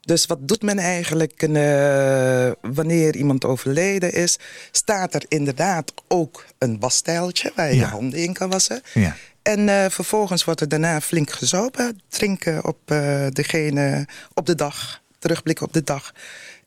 Dus 0.01 0.27
wat 0.27 0.39
doet 0.49 0.63
men 0.63 0.79
eigenlijk 0.79 1.43
eh, 1.43 2.51
wanneer 2.61 3.17
iemand 3.17 3.45
overleden 3.45 4.13
is? 4.13 4.39
Staat 4.71 5.15
er 5.15 5.23
inderdaad 5.29 5.93
ook 6.09 6.45
een 6.59 6.81
wasstijltje 6.81 7.53
waar 7.55 7.69
je 7.69 7.75
Ja. 7.75 7.81
je 7.81 7.87
handen 7.91 8.19
in 8.19 8.33
kan 8.33 8.51
wassen. 8.51 8.83
Ja. 8.95 9.17
En 9.43 9.69
eh, 9.69 9.85
vervolgens 9.91 10.45
wordt 10.45 10.61
er 10.61 10.69
daarna 10.69 11.01
flink 11.01 11.31
gezopen. 11.31 12.01
Drinken 12.09 12.65
op, 12.65 12.79
eh, 12.85 13.27
degene, 13.31 14.07
op 14.35 14.47
de 14.47 14.55
dag. 14.55 15.01
Terugblikken 15.19 15.67
op 15.67 15.73
de 15.73 15.83
dag. 15.85 16.13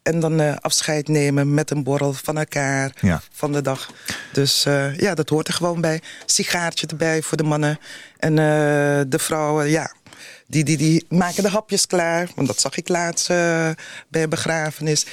En 0.04 0.20
dan 0.20 0.62
afscheid 0.62 1.08
nemen 1.08 1.54
met 1.54 1.72
een 1.72 1.84
borrel 1.84 2.14
van 2.14 2.38
elkaar 2.38 2.92
Ja. 3.02 3.22
van 3.32 3.52
de 3.52 3.62
dag. 3.62 3.92
Dus 4.34 4.64
ja, 4.98 5.14
dat 5.16 5.30
hoort 5.30 5.48
er 5.48 5.54
gewoon 5.54 5.82
bij. 5.82 6.02
Sigaartje 6.26 6.88
erbij 6.88 7.22
voor 7.22 7.38
de 7.38 7.44
mannen. 7.44 7.80
En 8.18 8.36
de 9.10 9.20
vrouwen, 9.20 9.70
ja, 9.70 9.92
die, 10.50 10.64
die, 10.64 10.78
die 10.78 11.06
maken 11.10 11.44
de 11.44 11.50
hapjes 11.50 11.88
klaar. 11.88 12.30
Want 12.36 12.48
dat 12.48 12.60
zag 12.60 12.78
ik 12.78 12.88
laatst 12.88 13.30
eh, 13.30 13.70
bij 14.08 14.24
een 14.24 14.30
begrafenis. 14.30 15.06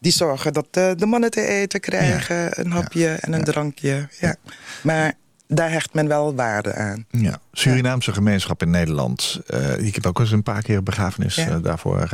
Die 0.00 0.12
zorgen 0.12 0.52
dat 0.52 0.66
eh, 0.70 0.90
de 0.96 1.06
mannen 1.06 1.30
te 1.30 1.46
eten 1.46 1.80
krijgen. 1.80 2.60
Een 2.60 2.70
hapje 2.72 3.08
en 3.08 3.32
een 3.32 3.44
drankje. 3.44 4.08
Ja. 4.20 4.36
Maar 4.82 5.12
daar 5.46 5.70
hecht 5.70 5.94
men 5.94 6.08
wel 6.08 6.34
waarde 6.34 6.74
aan. 6.74 7.04
Ja, 7.10 7.40
Surinaamse 7.52 8.12
gemeenschap 8.12 8.62
in 8.62 8.70
Nederland. 8.70 9.40
Eh, 9.46 9.78
ik 9.78 9.94
heb 9.94 10.06
ook 10.06 10.18
eens 10.20 10.30
een 10.30 10.42
paar 10.42 10.62
keer 10.62 10.82
begrafenis 10.82 11.34
Ja. 11.34 11.48
eh, 11.48 11.56
daarvoor 11.62 12.08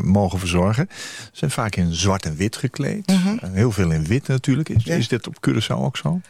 mogen 0.00 0.38
verzorgen. 0.38 0.88
Ze 0.90 1.28
zijn 1.32 1.50
vaak 1.50 1.76
in 1.76 1.94
zwart 1.94 2.24
en 2.24 2.36
wit 2.36 2.56
gekleed. 2.56 3.06
En 3.40 3.52
heel 3.52 3.72
veel 3.72 3.90
in 3.90 4.04
wit 4.04 4.26
natuurlijk. 4.26 4.68
Is, 4.68 4.76
Mhm. 4.76 4.88
Ja. 4.90 4.94
is 4.96 5.08
dit 5.08 5.26
op 5.26 5.36
Curaçao 5.48 5.76
ook 5.76 5.96
zo? 5.96 6.20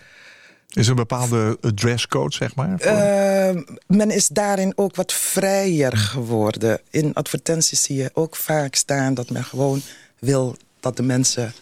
Is 0.70 0.85
er 0.85 0.90
een 0.90 0.96
bepaalde 0.96 1.59
dresscode, 1.74 2.35
zeg 2.35 2.54
maar? 2.54 2.74
voor- 2.78 2.90
Eh, 2.90 3.56
men 3.87 4.11
is 4.11 4.28
daarin 4.28 4.72
ook 4.76 4.96
wat 4.96 5.12
vrijer 5.12 5.96
geworden. 5.96 6.80
In 6.90 7.14
advertenties 7.14 7.83
zie 7.83 7.96
je 7.96 8.11
ook 8.12 8.37
vaak 8.37 8.74
staan 8.74 9.14
dat 9.14 9.30
men 9.30 9.44
gewoon 9.44 9.83
wil 10.18 10.56
dat 10.80 10.96
de 10.96 11.02
mensen 11.02 11.52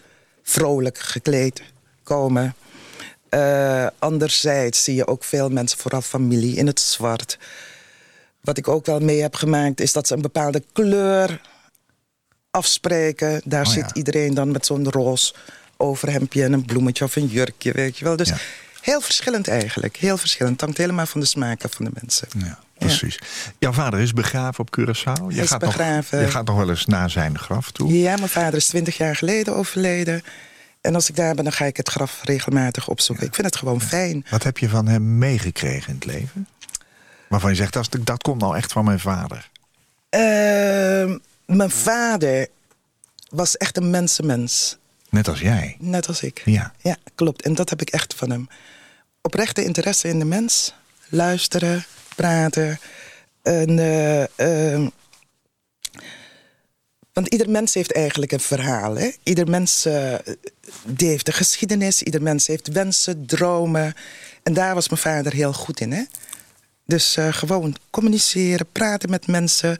vrolijk 0.42 0.98
gekleed 0.98 1.62
komen. 2.02 2.54
Eh, 3.28 3.86
anderzijds 3.98 4.84
zie 4.84 4.94
je 4.94 5.06
ook 5.06 5.24
veel 5.24 5.48
mensen, 5.50 5.78
vooral 5.78 6.00
familie, 6.02 6.56
in 6.56 6.66
het 6.66 6.80
zwart. 6.80 7.38
Wat 8.40 8.58
ik 8.58 8.68
ook 8.68 8.86
wel 8.86 9.00
mee 9.00 9.20
heb 9.20 9.34
gemaakt 9.34 9.80
is 9.80 9.92
dat 9.92 10.06
ze 10.06 10.14
een 10.14 10.22
bepaalde 10.22 10.62
kleur 10.72 11.40
afspreken. 12.50 13.40
Daar 13.44 13.66
Oh 13.66 13.74
ja. 13.74 13.80
zit 13.86 13.96
iedereen 13.96 14.34
dan 14.34 14.50
met 14.50 14.66
zo'n 14.66 14.90
roze 14.90 15.34
overhemdje 15.76 16.42
en 16.44 16.52
een 16.52 16.64
bloemetje 16.64 17.04
of 17.04 17.16
een 17.16 17.26
jurkje, 17.26 17.72
weet 17.72 17.98
je 17.98 18.04
wel. 18.04 18.16
Dus 18.16 18.28
Ja. 18.28 18.36
Heel 18.90 19.00
verschillend 19.00 19.48
eigenlijk. 19.48 19.96
Heel 19.96 20.16
verschillend. 20.16 20.52
Het 20.52 20.60
hangt 20.60 20.76
helemaal 20.76 21.06
van 21.06 21.20
de 21.20 21.26
smaken 21.26 21.70
van 21.70 21.84
de 21.84 21.90
mensen. 22.00 22.28
ja, 22.38 22.58
precies. 22.78 23.18
Jouw 23.58 23.72
vader 23.72 24.00
is 24.00 24.12
begraven 24.12 24.60
op 24.60 24.78
Curaçao. 24.80 25.26
Je 25.28 25.46
gaat 25.46 25.60
begraven. 25.60 26.18
Nog, 26.18 26.26
je 26.26 26.32
gaat 26.32 26.46
nog 26.46 26.56
wel 26.56 26.68
eens 26.68 26.86
naar 26.86 27.10
zijn 27.10 27.38
graf 27.38 27.70
toe. 27.70 27.98
Ja, 27.98 28.16
mijn 28.16 28.28
vader 28.28 28.54
is 28.54 28.66
twintig 28.66 28.96
jaar 28.96 29.16
geleden 29.16 29.56
overleden. 29.56 30.22
En 30.80 30.94
als 30.94 31.08
ik 31.08 31.16
daar 31.16 31.34
ben, 31.34 31.44
dan 31.44 31.52
ga 31.52 31.64
ik 31.64 31.76
het 31.76 31.88
graf 31.88 32.20
regelmatig 32.22 32.88
opzoeken. 32.88 33.26
Ik 33.26 33.34
vind 33.34 33.46
het 33.46 33.56
gewoon 33.56 33.80
fijn. 33.80 34.26
Wat 34.30 34.42
heb 34.42 34.58
je 34.58 34.68
van 34.68 34.86
hem 34.86 35.18
meegekregen 35.18 35.88
in 35.88 35.94
het 35.94 36.04
leven? 36.04 36.48
Waarvan 37.28 37.50
je 37.50 37.56
zegt, 37.56 37.72
dat, 37.72 37.88
dat 38.00 38.22
komt 38.22 38.40
nou 38.40 38.56
echt 38.56 38.72
van 38.72 38.84
mijn 38.84 39.00
vader. 39.00 39.50
Ehm, 40.08 41.18
mijn 41.46 41.70
vader 41.70 42.48
was 43.30 43.56
echt 43.56 43.76
een 43.76 43.90
mensenmens. 43.90 44.76
Net 45.10 45.28
als 45.28 45.40
jij. 45.40 45.76
Net 45.78 46.08
als 46.08 46.22
ik. 46.22 46.42
Ja. 46.44 46.72
Ja, 46.78 46.96
klopt. 47.14 47.42
En 47.42 47.54
dat 47.54 47.70
heb 47.70 47.80
ik 47.80 47.90
echt 47.90 48.14
van 48.14 48.30
hem. 48.30 48.48
Oprechte 49.28 49.64
interesse 49.64 50.08
in 50.08 50.18
de 50.18 50.24
mens. 50.24 50.74
Luisteren, 51.08 51.84
praten. 52.16 52.80
En, 53.42 53.78
eh, 53.78 54.22
ehm, 54.38 54.88
want 57.12 57.28
ieder 57.28 57.50
mens 57.50 57.74
heeft 57.74 57.92
eigenlijk 57.92 58.32
een 58.32 58.40
verhaal. 58.40 58.96
Hè? 58.96 59.10
Ieder 59.22 59.48
mens 59.48 59.84
eh, 59.84 60.14
heeft 60.96 61.28
een 61.28 61.34
geschiedenis. 61.34 62.02
Ieder 62.02 62.22
mens 62.22 62.46
heeft 62.46 62.68
wensen, 62.68 63.26
dromen. 63.26 63.94
En 64.42 64.54
daar 64.54 64.74
was 64.74 64.88
mijn 64.88 65.00
vader 65.00 65.32
heel 65.32 65.52
goed 65.52 65.80
in. 65.80 65.92
Hè? 65.92 66.02
Dus 66.88 67.16
eh, 67.16 67.32
gewoon 67.32 67.76
communiceren, 67.90 68.66
praten 68.72 69.10
met 69.10 69.26
mensen. 69.26 69.76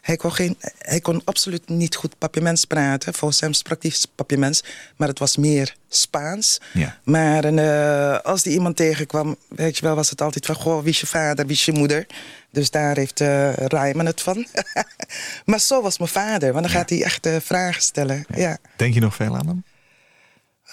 Hij 0.00 0.16
kon, 0.16 0.32
geen, 0.32 0.56
hij 0.78 1.00
kon 1.00 1.22
absoluut 1.24 1.68
niet 1.68 1.94
goed 1.94 2.18
papiaments 2.18 2.64
praten. 2.64 3.14
Volgens 3.14 3.40
hem 3.40 3.52
sprak 3.52 3.82
hij 3.82 3.92
papiaments, 4.14 4.64
maar 4.96 5.08
het 5.08 5.18
was 5.18 5.36
meer 5.36 5.76
Spaans. 5.88 6.60
Ja. 6.72 6.98
Maar 7.04 7.44
eh, 7.44 8.20
als 8.20 8.42
die 8.42 8.52
iemand 8.52 8.76
tegenkwam, 8.76 9.36
weet 9.48 9.76
je 9.76 9.84
wel, 9.84 9.94
was 9.94 10.10
het 10.10 10.20
altijd 10.20 10.46
van... 10.46 10.54
goh, 10.54 10.80
wie 10.82 10.90
is 10.90 11.00
je 11.00 11.06
vader, 11.06 11.46
wie 11.46 11.56
is 11.56 11.64
je 11.64 11.72
moeder? 11.72 12.06
Dus 12.50 12.70
daar 12.70 12.96
heeft 12.96 13.20
uh, 13.20 13.52
Rijman 13.52 14.06
het 14.06 14.20
van. 14.20 14.46
maar 15.44 15.60
zo 15.60 15.82
was 15.82 15.98
mijn 15.98 16.10
vader, 16.10 16.52
want 16.52 16.64
dan 16.64 16.74
gaat 16.74 16.90
hij 16.90 17.02
echt 17.02 17.26
uh, 17.26 17.36
vragen 17.40 17.82
stellen. 17.82 18.24
Ja. 18.34 18.58
Denk 18.76 18.94
je 18.94 19.00
nog 19.00 19.14
veel 19.14 19.36
aan 19.36 19.46
hem? 19.46 19.64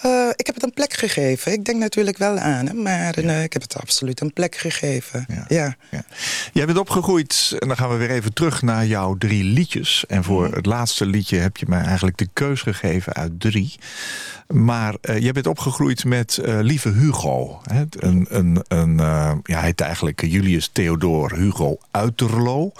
Uh, 0.06 0.28
ik 0.36 0.46
heb 0.46 0.54
het 0.54 0.64
een 0.64 0.72
plek 0.72 0.92
gegeven. 0.92 1.52
Ik 1.52 1.64
denk 1.64 1.78
natuurlijk 1.78 2.18
wel 2.18 2.38
aan 2.38 2.66
hem, 2.66 2.82
maar 2.82 3.20
ja. 3.20 3.22
uh, 3.22 3.42
ik 3.42 3.52
heb 3.52 3.62
het 3.62 3.76
absoluut 3.76 4.20
een 4.20 4.32
plek 4.32 4.56
gegeven. 4.56 5.24
Ja. 5.28 5.44
ja. 5.48 5.76
Ja. 5.90 6.04
Jij 6.52 6.66
bent 6.66 6.78
opgegroeid, 6.78 7.56
en 7.58 7.68
dan 7.68 7.76
gaan 7.76 7.90
we 7.90 7.96
weer 7.96 8.10
even 8.10 8.32
terug 8.32 8.62
naar 8.62 8.86
jouw 8.86 9.16
drie 9.18 9.44
liedjes. 9.44 10.04
En 10.08 10.24
voor 10.24 10.46
mm. 10.46 10.52
het 10.52 10.66
laatste 10.66 11.06
liedje 11.06 11.36
heb 11.36 11.56
je 11.56 11.66
mij 11.68 11.82
eigenlijk 11.82 12.16
de 12.16 12.28
keus 12.32 12.62
gegeven 12.62 13.12
uit 13.12 13.40
drie. 13.40 13.74
Maar 14.46 14.94
uh, 15.02 15.18
jij 15.18 15.32
bent 15.32 15.46
opgegroeid 15.46 16.04
met 16.04 16.38
Lieve 16.42 16.88
Hugo. 16.88 17.60
Hè? 17.62 17.84
Een, 17.90 18.26
een, 18.28 18.64
een, 18.68 18.96
ja, 19.42 19.56
hij 19.58 19.62
heet 19.62 19.80
eigenlijk 19.80 20.22
Julius 20.26 20.70
Theodor 20.72 21.34
Hugo 21.34 21.78
Uiterlo. 21.90 22.72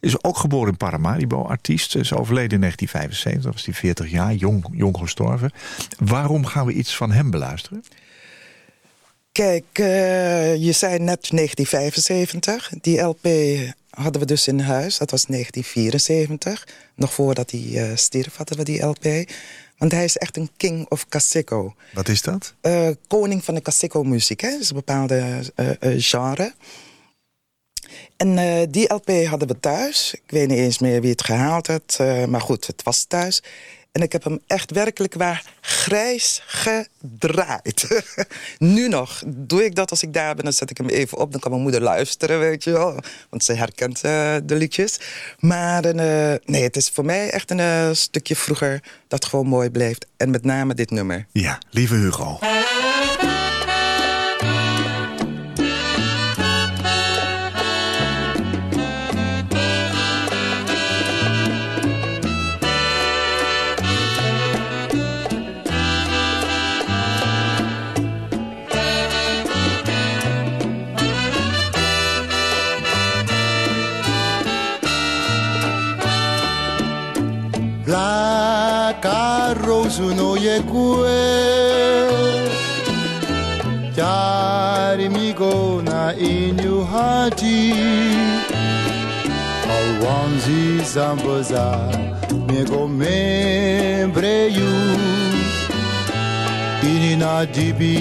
Is 0.00 0.24
ook 0.24 0.36
geboren 0.36 0.68
in 0.68 0.76
Paramaribo, 0.76 1.42
artiest. 1.42 1.96
Is 1.96 2.12
overleden 2.12 2.52
in 2.52 2.60
1975, 2.60 3.52
was 3.52 3.64
hij 3.64 3.74
40 3.74 4.10
jaar, 4.10 4.34
jong, 4.34 4.66
jong 4.72 4.96
gestorven. 4.98 5.52
Waarom 5.98 6.44
gaan 6.44 6.66
we 6.66 6.72
iets 6.72 6.96
van 6.96 7.12
hem 7.12 7.30
beluisteren? 7.30 7.84
Kijk, 9.32 9.64
uh, 9.80 10.56
je 10.56 10.72
zei 10.72 10.98
net 10.98 11.28
1975. 11.30 12.72
Die 12.80 13.00
LP 13.00 13.28
hadden 13.90 14.20
we 14.20 14.26
dus 14.26 14.48
in 14.48 14.60
huis. 14.60 14.98
Dat 14.98 15.10
was 15.10 15.24
1974. 15.24 16.68
Nog 16.94 17.12
voordat 17.12 17.50
hij 17.50 17.60
uh, 17.60 17.96
stierf 17.96 18.36
hadden 18.36 18.56
we 18.56 18.64
die 18.64 18.82
LP. 18.82 19.30
Want 19.78 19.92
hij 19.92 20.04
is 20.04 20.16
echt 20.16 20.36
een 20.36 20.50
king 20.56 20.86
of 20.88 21.08
Casico. 21.08 21.74
Wat 21.92 22.08
is 22.08 22.22
dat? 22.22 22.54
Uh, 22.62 22.88
koning 23.08 23.44
van 23.44 23.54
de 23.54 23.62
Casico-muziek. 23.62 24.42
Dat 24.42 24.60
is 24.60 24.68
een 24.68 24.76
bepaalde 24.76 25.42
genre. 25.96 26.52
En 28.16 28.38
uh, 28.38 28.62
die 28.70 28.94
LP 28.94 29.10
hadden 29.26 29.48
we 29.48 29.60
thuis. 29.60 30.14
Ik 30.14 30.30
weet 30.30 30.48
niet 30.48 30.58
eens 30.58 30.78
meer 30.78 31.00
wie 31.00 31.10
het 31.10 31.24
gehaald 31.24 31.66
had. 31.66 31.98
Uh, 32.00 32.24
maar 32.24 32.40
goed, 32.40 32.66
het 32.66 32.82
was 32.82 33.04
thuis. 33.04 33.42
En 33.92 34.02
ik 34.02 34.12
heb 34.12 34.24
hem 34.24 34.40
echt 34.46 34.70
werkelijk 34.70 35.14
waar 35.14 35.44
grijs 35.60 36.42
gedraaid. 36.46 38.02
nu 38.58 38.88
nog 38.88 39.22
doe 39.26 39.64
ik 39.64 39.74
dat 39.74 39.90
als 39.90 40.02
ik 40.02 40.12
daar 40.12 40.34
ben. 40.34 40.44
Dan 40.44 40.52
zet 40.52 40.70
ik 40.70 40.76
hem 40.76 40.88
even 40.88 41.18
op. 41.18 41.32
Dan 41.32 41.40
kan 41.40 41.50
mijn 41.50 41.62
moeder 41.62 41.80
luisteren, 41.82 42.38
weet 42.38 42.64
je 42.64 42.70
wel. 42.70 43.00
Want 43.30 43.44
ze 43.44 43.52
herkent 43.52 43.96
uh, 43.96 44.36
de 44.44 44.54
liedjes. 44.54 45.00
Maar 45.38 45.94
nee, 46.44 46.62
het 46.62 46.76
is 46.76 46.88
voor 46.88 47.04
mij 47.04 47.30
echt 47.30 47.50
een 47.50 47.96
stukje 47.96 48.36
vroeger... 48.36 48.82
dat 49.08 49.24
gewoon 49.24 49.46
mooi 49.46 49.70
bleef. 49.70 49.96
En 50.16 50.30
met 50.30 50.44
name 50.44 50.74
dit 50.74 50.90
nummer. 50.90 51.26
Ja, 51.32 51.58
lieve 51.70 51.94
Hugo. 51.94 52.38
Ζουνό 79.96 80.34
γεκουέ 80.36 81.24
Chiari 83.94 85.06
mi 85.14 85.28
gona 85.38 86.02
inyu 86.32 86.76
hati 86.92 87.58
Awanzi 89.76 90.62
zambaza 90.92 91.66
mi 92.46 92.60
go 92.70 92.82
membre 93.00 94.36
you 94.58 94.74
Inina 96.90 97.34
dibi 97.54 97.96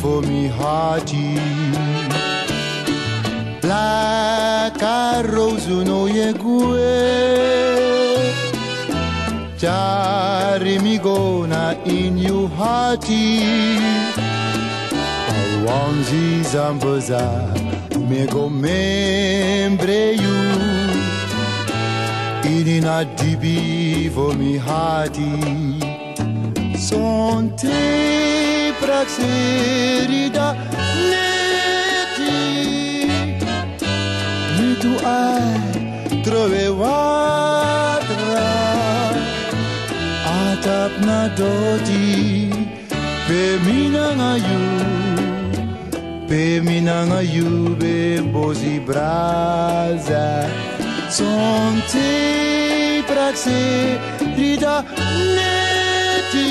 for 0.00 0.18
mi 0.28 0.42
hati 0.58 1.28
La 3.70 3.90
Chari 9.60 10.80
mi 10.80 10.96
gona 10.98 11.76
in 11.84 12.16
you 12.16 12.48
Yuhati 12.48 13.44
Awanzi 15.36 16.40
Zamboza 16.50 17.20
Mego 18.08 18.48
Membreyu 18.48 20.36
Inina 22.42 23.04
Dibi 23.18 24.08
son 26.78 27.54
te 27.54 28.72
Praxerida 28.80 30.56
Neti. 31.10 32.40
Mitu 34.56 34.92
Ai 35.04 36.22
Trovewai 36.24 37.79
atap 40.60 40.92
na 41.08 41.20
dodi 41.38 42.52
pe 43.26 43.42
minanga 43.64 44.32
you 44.48 44.64
pe 46.28 46.60
minanga 46.60 47.20
you 47.34 47.74
be 47.80 48.20
bozi 48.32 48.76
braza. 48.88 50.26
Sonte 51.16 52.12
praxe 53.08 53.62
rida 54.36 54.76
neti. 55.36 56.50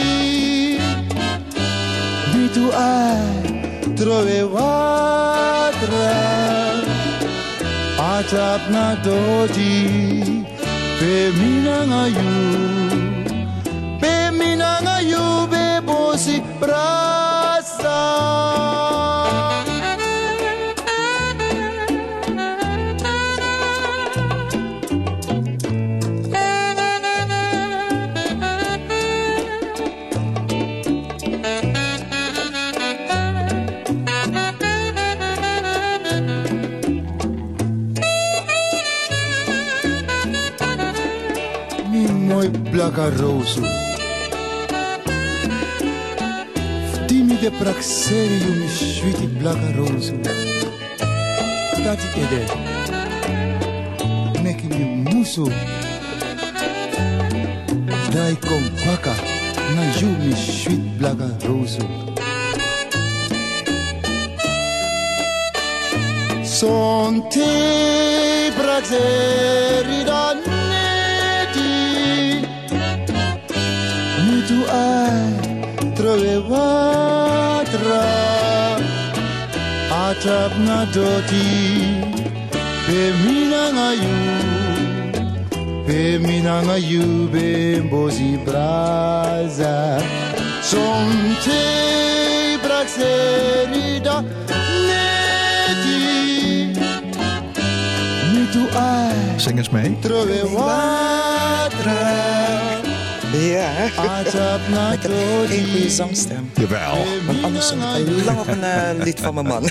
Mi 2.34 2.46
tu 2.56 2.66
ai 2.74 3.30
trove 3.98 4.42
watra 4.56 6.18
atap 8.14 8.62
na 8.74 8.88
dodi 9.06 9.78
pe 10.98 11.14
minanga 11.38 12.04
you 12.18 12.34
pe 12.58 12.69
minanga 14.82 15.02
you 15.04 15.48
be 15.52 15.86
bosi 15.86 16.40
brasa 16.60 18.00
mi 41.92 42.02
mooi 42.28 42.50
de 47.42 47.50
mi 48.60 48.70
sviti 48.70 49.28
blaga 49.40 49.72
rozum. 49.78 50.24
Tati 51.84 52.08
ede, 52.22 52.46
neki 54.44 54.68
mi 54.68 54.86
musu, 54.86 55.50
dai 58.14 58.36
kompaka, 58.36 59.14
na 59.76 59.84
ju 60.00 60.08
mi 60.26 60.36
svit 60.36 60.80
blaga 61.00 61.30
rozum. 61.48 62.16
Son 66.44 67.22
te 67.30 68.52
praxeri 68.58 70.04
da 70.06 70.34
neti, 70.34 71.72
mi 74.26 74.48
tu 74.48 74.72
ai 74.72 75.94
trovevai. 75.96 76.89
Atap 80.20 80.52
na 80.68 80.84
doti 80.92 81.48
Pe 82.84 83.16
minanga 83.24 83.96
yu. 83.96 84.16
Pe 85.88 86.20
minanga 86.20 86.76
yu 86.76 87.32
be 87.32 87.80
mbozi 87.80 88.36
braza. 88.44 90.04
Sonte 90.60 91.64
praxeri 92.60 94.04
da 94.04 94.20
neti 94.88 95.96
Mi 98.34 98.44
tu 98.52 98.68
ai. 98.76 99.40
Zing 99.40 99.56
eens 99.58 99.72
mee. 99.72 99.96
Ja, 103.32 103.84
ik 103.84 103.94
heb 103.96 105.12
geen 105.50 105.70
goede 105.72 105.90
zangstem. 105.90 106.52
Jawel. 106.56 107.06
Want 107.26 107.44
anders 107.44 107.68
zong 107.68 107.82
ik 107.82 108.08
al 108.08 108.24
lang 108.24 108.40
op 108.40 108.48
een 108.48 108.64
eh, 108.64 109.04
lied 109.04 109.20
van 109.20 109.34
mijn 109.34 109.46
man. 109.46 109.70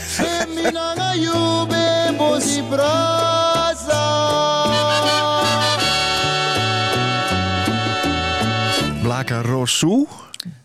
Blaka 9.02 9.42
Rosu. 9.42 10.06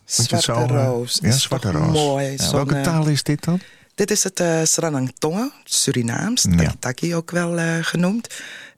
Zwarte 0.05 0.41
zo, 0.41 0.53
eh, 0.53 0.67
roos. 0.67 1.19
Ja, 1.21 1.31
zwarte 1.31 1.71
roos. 1.71 1.93
Mooi. 1.93 2.25
Ja, 2.31 2.43
zo'n, 2.43 2.55
welke 2.55 2.75
eh, 2.75 2.81
taal 2.81 3.07
is 3.07 3.23
dit 3.23 3.43
dan? 3.43 3.59
Dit 3.95 4.11
is 4.11 4.23
het 4.23 4.39
uh, 4.39 4.59
Sranang 4.63 5.13
Tonga, 5.17 5.51
Surinaams, 5.63 6.45
Ja. 6.49 6.73
Taki 6.79 7.15
ook 7.15 7.31
wel 7.31 7.81
genoemd. 7.81 8.27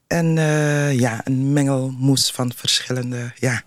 En 0.06 0.38
eh, 0.38 0.98
ja, 0.98 1.20
een 1.24 1.52
mengelmoes 1.52 2.30
van 2.30 2.52
verschillende 2.56 3.32
ja, 3.34 3.62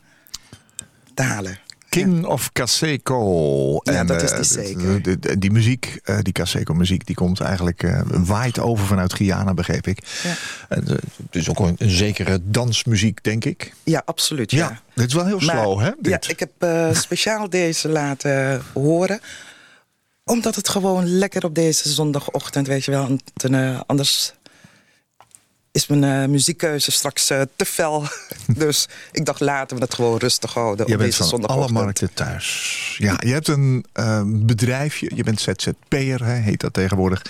King 1.90 2.26
of 2.26 2.52
Kaseko. 2.52 3.80
Ja, 3.84 4.04
dat 4.04 4.22
is 4.22 4.32
eh, 4.32 4.36
die 4.38 4.46
zeker. 4.46 5.40
die 5.40 5.52
muziek, 5.52 6.00
eh, 6.04 6.18
die 6.22 6.34
Kaseko 6.34 6.74
muziek, 6.74 7.06
die 7.06 7.16
komt 7.16 7.40
eigenlijk 7.40 7.84
eh 7.84 8.02
waait 8.08 8.60
over 8.60 8.86
vanuit 8.86 9.14
Guyana, 9.14 9.54
begreep 9.54 9.88
ik. 9.88 10.00
Ja. 10.24 10.34
En, 10.70 10.84
het 10.86 11.02
is 11.32 11.50
ook 11.50 11.60
een, 11.60 11.76
een 11.78 11.90
zekere 11.90 12.40
dansmuziek, 12.44 13.24
denk 13.24 13.46
ik. 13.46 13.74
Ja, 13.84 14.02
absoluut. 14.06 14.52
Ja. 14.52 14.82
dit 14.94 15.08
is 15.08 15.14
wel 15.14 15.26
heel 15.26 15.40
Maar- 15.40 15.56
slow, 15.62 15.80
hè? 15.80 15.92
Dit. 16.00 16.26
Ja, 16.26 16.32
ik 16.32 16.40
heb 16.40 16.52
speciaal 16.96 17.50
deze 17.50 17.90
laten 17.90 18.62
horen. 18.74 19.20
Omdat 20.24 20.56
het 20.56 20.70
gewoon 20.70 21.08
lekker 21.18 21.46
op 21.46 21.56
deze 21.56 21.90
zondagochtend, 21.90 22.68
weet 22.68 22.86
je 22.86 22.92
wel. 22.92 23.18
eh, 23.36 23.80
anders 23.86 24.34
is 25.72 25.88
mijn 25.88 26.04
eh, 26.04 26.30
muziekkeuze 26.30 26.92
straks 26.92 27.30
eh, 27.30 27.42
te 27.56 27.66
fel. 27.66 28.04
dus 28.48 28.88
ik 29.12 29.26
dacht, 29.26 29.40
laten 29.40 29.78
we 29.78 29.84
het 29.84 29.94
gewoon 29.94 30.18
rustig 30.18 30.54
houden 30.54 30.86
Je 30.88 30.94
op 30.94 31.00
bent 31.00 31.18
deze 31.18 31.30
van 31.30 31.46
alle 31.46 31.70
markten 31.70 32.14
thuis. 32.14 32.96
Ja, 33.00 33.18
je 33.20 33.32
hebt 33.32 33.48
een 33.48 33.86
eh, 33.94 34.22
bedrijfje. 34.26 35.12
Je 35.16 35.24
bent 35.24 35.42
ZZP'er, 35.42 36.24
heet 36.24 36.60
dat 36.60 36.74
tegenwoordig. 36.74 37.26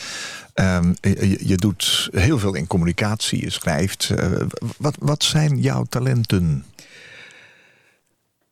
Ehm, 0.53 0.93
je, 1.01 1.47
je 1.47 1.55
doet 1.55 2.09
heel 2.11 2.39
veel 2.39 2.53
in 2.53 2.67
communicatie. 2.67 3.41
Je 3.41 3.49
schrijft. 3.49 4.09
Wat, 4.77 4.95
wat 4.99 5.23
zijn 5.23 5.61
jouw 5.61 5.83
talenten? 5.83 6.65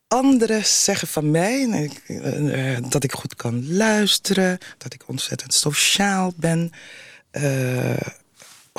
Anderen 0.08 0.66
zeggen 0.66 1.08
van 1.08 1.32
mij 1.32 1.90
dat 2.90 3.04
ik 3.04 3.12
goed 3.12 3.36
kan 3.36 3.76
luisteren, 3.76 4.58
dat 4.78 4.94
ik 4.94 5.04
ontzettend 5.06 5.54
sociaal 5.54 6.34
ben, 6.36 6.72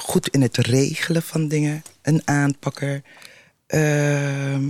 goed 0.01 0.28
in 0.28 0.42
het 0.42 0.57
regelen 0.57 1.22
van 1.22 1.49
dingen, 1.49 1.82
een 2.03 2.22
aanpakker. 2.24 3.03
Ehm, 3.66 4.68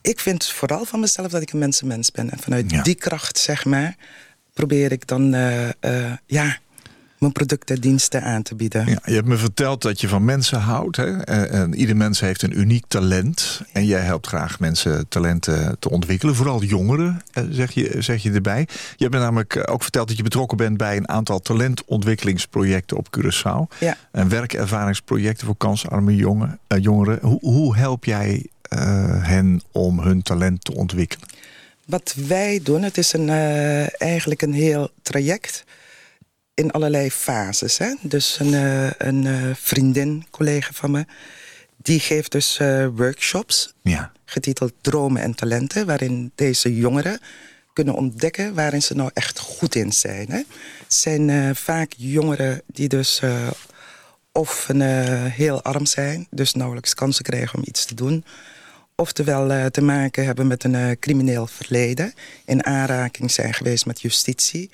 ik 0.00 0.20
vind 0.20 0.46
vooral 0.46 0.84
van 0.84 1.00
mezelf 1.00 1.30
dat 1.30 1.42
ik 1.42 1.52
een 1.52 1.58
mensenmens 1.58 2.10
ben. 2.10 2.30
En 2.30 2.38
vanuit 2.38 2.70
Ja. 2.70 2.82
die 2.82 2.94
kracht, 2.94 3.38
zeg 3.38 3.64
maar, 3.64 3.96
probeer 4.52 4.92
ik 4.92 5.06
dan 5.06 5.34
eh, 5.34 5.68
eh, 5.80 6.12
ja, 6.26 6.58
mijn 7.18 7.32
producten 7.32 7.74
en 7.74 7.80
diensten 7.80 8.22
aan 8.22 8.42
te 8.42 8.54
bieden. 8.54 8.86
Ja, 8.86 8.98
je 9.04 9.14
hebt 9.14 9.26
me 9.26 9.36
verteld 9.36 9.82
dat 9.82 10.00
je 10.00 10.08
van 10.08 10.24
mensen 10.24 10.58
houdt. 10.58 10.96
Hè? 10.96 11.22
En, 11.22 11.50
en 11.50 11.74
ieder 11.74 11.96
mens 11.96 12.20
heeft 12.20 12.42
een 12.42 12.58
uniek 12.58 12.84
talent. 12.88 13.60
En 13.72 13.86
jij 13.86 14.00
helpt 14.00 14.26
graag 14.26 14.60
mensen 14.60 15.08
talenten 15.08 15.76
te 15.78 15.90
ontwikkelen. 15.90 16.34
Vooral 16.34 16.62
jongeren, 16.62 17.22
eh, 17.32 17.44
zeg 17.50 17.70
je, 17.70 17.94
zeg 17.98 18.22
je 18.22 18.32
erbij. 18.32 18.68
Je 18.96 19.04
hebt 19.04 19.14
me 19.14 19.20
namelijk 19.20 19.70
ook 19.70 19.82
verteld 19.82 20.08
dat 20.08 20.16
je 20.16 20.22
betrokken 20.22 20.56
bent... 20.56 20.76
bij 20.76 20.96
een 20.96 21.08
aantal 21.08 21.40
talentontwikkelingsprojecten 21.40 22.96
op 22.96 23.18
Curaçao. 23.18 23.78
Ja. 23.78 23.96
En 24.12 24.28
werkervaringsprojecten 24.28 25.46
voor 25.46 25.56
kansarme 25.56 26.16
jongen, 26.16 26.58
eh, 26.66 26.82
jongeren. 26.82 27.18
Hoe, 27.22 27.38
hoe 27.40 27.76
help 27.76 28.04
jij 28.04 28.46
eh, 28.62 28.78
hen 29.24 29.60
om 29.72 30.00
hun 30.00 30.22
talent 30.22 30.64
te 30.64 30.74
ontwikkelen? 30.74 31.28
Wat 31.84 32.14
wij 32.26 32.60
doen, 32.62 32.82
het 32.82 32.98
is 32.98 33.12
een, 33.12 33.28
eh, 33.28 34.00
eigenlijk 34.02 34.42
een 34.42 34.52
heel 34.52 34.90
traject 35.02 35.64
in 36.58 36.70
allerlei 36.70 37.10
fases. 37.10 37.78
Hè? 37.78 37.94
Dus 38.02 38.38
een, 38.38 38.54
eh, 38.54 38.90
een 38.98 39.26
eh, 39.26 39.54
vriendin, 39.54 40.26
collega 40.30 40.72
van 40.72 40.90
me, 40.90 41.04
die 41.76 42.00
geeft 42.00 42.32
dus 42.32 42.58
eh, 42.58 42.86
workshops 42.94 43.74
Ja. 43.82 44.12
getiteld 44.24 44.72
Dromen 44.80 45.22
en 45.22 45.34
Talenten, 45.34 45.86
waarin 45.86 46.32
deze 46.34 46.76
jongeren 46.76 47.20
kunnen 47.72 47.94
ontdekken 47.94 48.54
waarin 48.54 48.82
ze 48.82 48.94
nou 48.94 49.10
echt 49.14 49.38
goed 49.38 49.74
in 49.74 49.92
zijn. 49.92 50.30
Hè? 50.30 50.42
Het 50.82 50.94
zijn 50.94 51.56
vaak 51.56 51.92
jongeren 51.96 52.62
die 52.66 52.88
dus 52.88 53.22
of 54.32 54.68
een, 54.68 54.80
heel 55.30 55.62
arm 55.62 55.86
zijn, 55.86 56.26
dus 56.30 56.54
nauwelijks 56.54 56.94
kansen 56.94 57.24
krijgen 57.24 57.58
om 57.58 57.64
iets 57.66 57.84
te 57.84 57.94
doen, 57.94 58.24
Oftewel 59.00 59.50
eh, 59.50 59.66
te 59.66 59.82
maken 59.82 60.24
hebben 60.24 60.46
met 60.46 60.64
een 60.64 60.98
crimineel 60.98 61.46
verleden. 61.46 62.12
In 62.44 62.64
aanraking 62.64 63.30
zijn 63.30 63.54
geweest 63.54 63.86
met 63.86 64.00
justitie. 64.00 64.70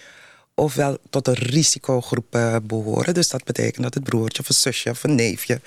Ofwel 0.55 0.98
tot 1.11 1.28
een 1.28 1.34
risicogroep 1.34 2.34
eh, 2.34 2.57
behoren. 2.62 3.14
Dus 3.14 3.28
dat 3.28 3.44
betekent 3.44 3.82
dat 3.82 3.94
het 3.94 4.05
broertje 4.05 4.42
of 4.42 4.48
een 4.48 4.55
zusje 4.55 4.90
of 4.90 5.05
een 5.05 5.14
neefje... 5.14 5.61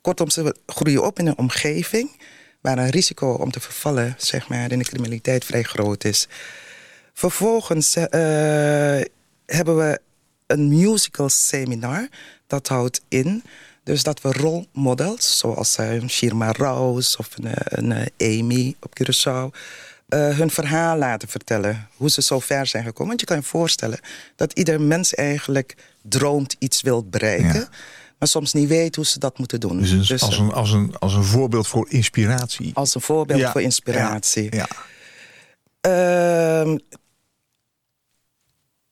Kortom, 0.00 0.30
ze 0.30 0.54
groeien 0.66 1.04
op 1.04 1.18
in 1.18 1.26
een 1.26 1.38
omgeving... 1.38 2.10
waar 2.60 2.78
een 2.78 2.90
risico 2.90 3.32
om 3.32 3.50
te 3.50 3.60
vervallen 3.60 4.14
zeg 4.18 4.48
maar, 4.48 4.72
in 4.72 4.78
de 4.78 4.84
criminaliteit 4.84 5.44
vrij 5.44 5.62
groot 5.62 6.04
is. 6.04 6.28
Vervolgens 7.12 7.96
eh, 7.96 8.06
hebben 9.46 9.76
we 9.76 10.00
een 10.46 10.68
musical 10.68 11.28
seminar. 11.28 12.08
Dat 12.46 12.68
houdt 12.68 13.00
in 13.08 13.42
dus 13.82 14.02
dat 14.02 14.20
we 14.20 14.32
rolmodels, 14.32 15.38
zoals 15.38 15.78
een 15.78 16.10
Shirma 16.10 16.52
Rouse 16.52 17.18
of 17.18 17.30
een, 17.36 17.52
een 17.90 18.10
Amy 18.18 18.76
op 18.80 18.92
Curaçao... 19.00 19.56
eh, 20.08 20.36
hun 20.36 20.50
verhaal 20.50 20.96
laten 20.98 21.28
vertellen, 21.28 21.88
hoe 21.96 22.10
ze 22.10 22.22
zo 22.22 22.38
ver 22.38 22.66
zijn 22.66 22.84
gekomen. 22.84 23.08
Want 23.08 23.20
je 23.20 23.26
kan 23.26 23.36
je 23.36 23.42
voorstellen 23.42 23.98
dat 24.36 24.52
ieder 24.52 24.80
mens 24.80 25.14
eigenlijk 25.14 25.74
droomt 26.02 26.56
iets 26.58 26.82
wil 26.82 27.04
bereiken... 27.04 27.60
Ja. 27.60 27.68
maar 28.18 28.28
soms 28.28 28.52
niet 28.52 28.68
weet 28.68 28.96
hoe 28.96 29.06
ze 29.06 29.18
dat 29.18 29.38
moeten 29.38 29.60
doen. 29.60 29.80
Dus, 29.80 30.08
Dus, 30.08 30.22
als, 30.22 30.38
eh, 30.38 30.44
een, 30.44 30.52
als, 30.52 30.72
een, 30.72 30.94
als 30.98 31.14
een 31.14 31.24
voorbeeld 31.24 31.68
voor 31.68 31.86
inspiratie. 31.90 32.70
als 32.74 32.94
een 32.94 33.00
voorbeeld 33.00 33.40
Ja, 33.40 33.52
voor 33.52 33.62
inspiratie. 33.62 34.56
Ja, 34.56 34.68
Ehm, 35.80 36.78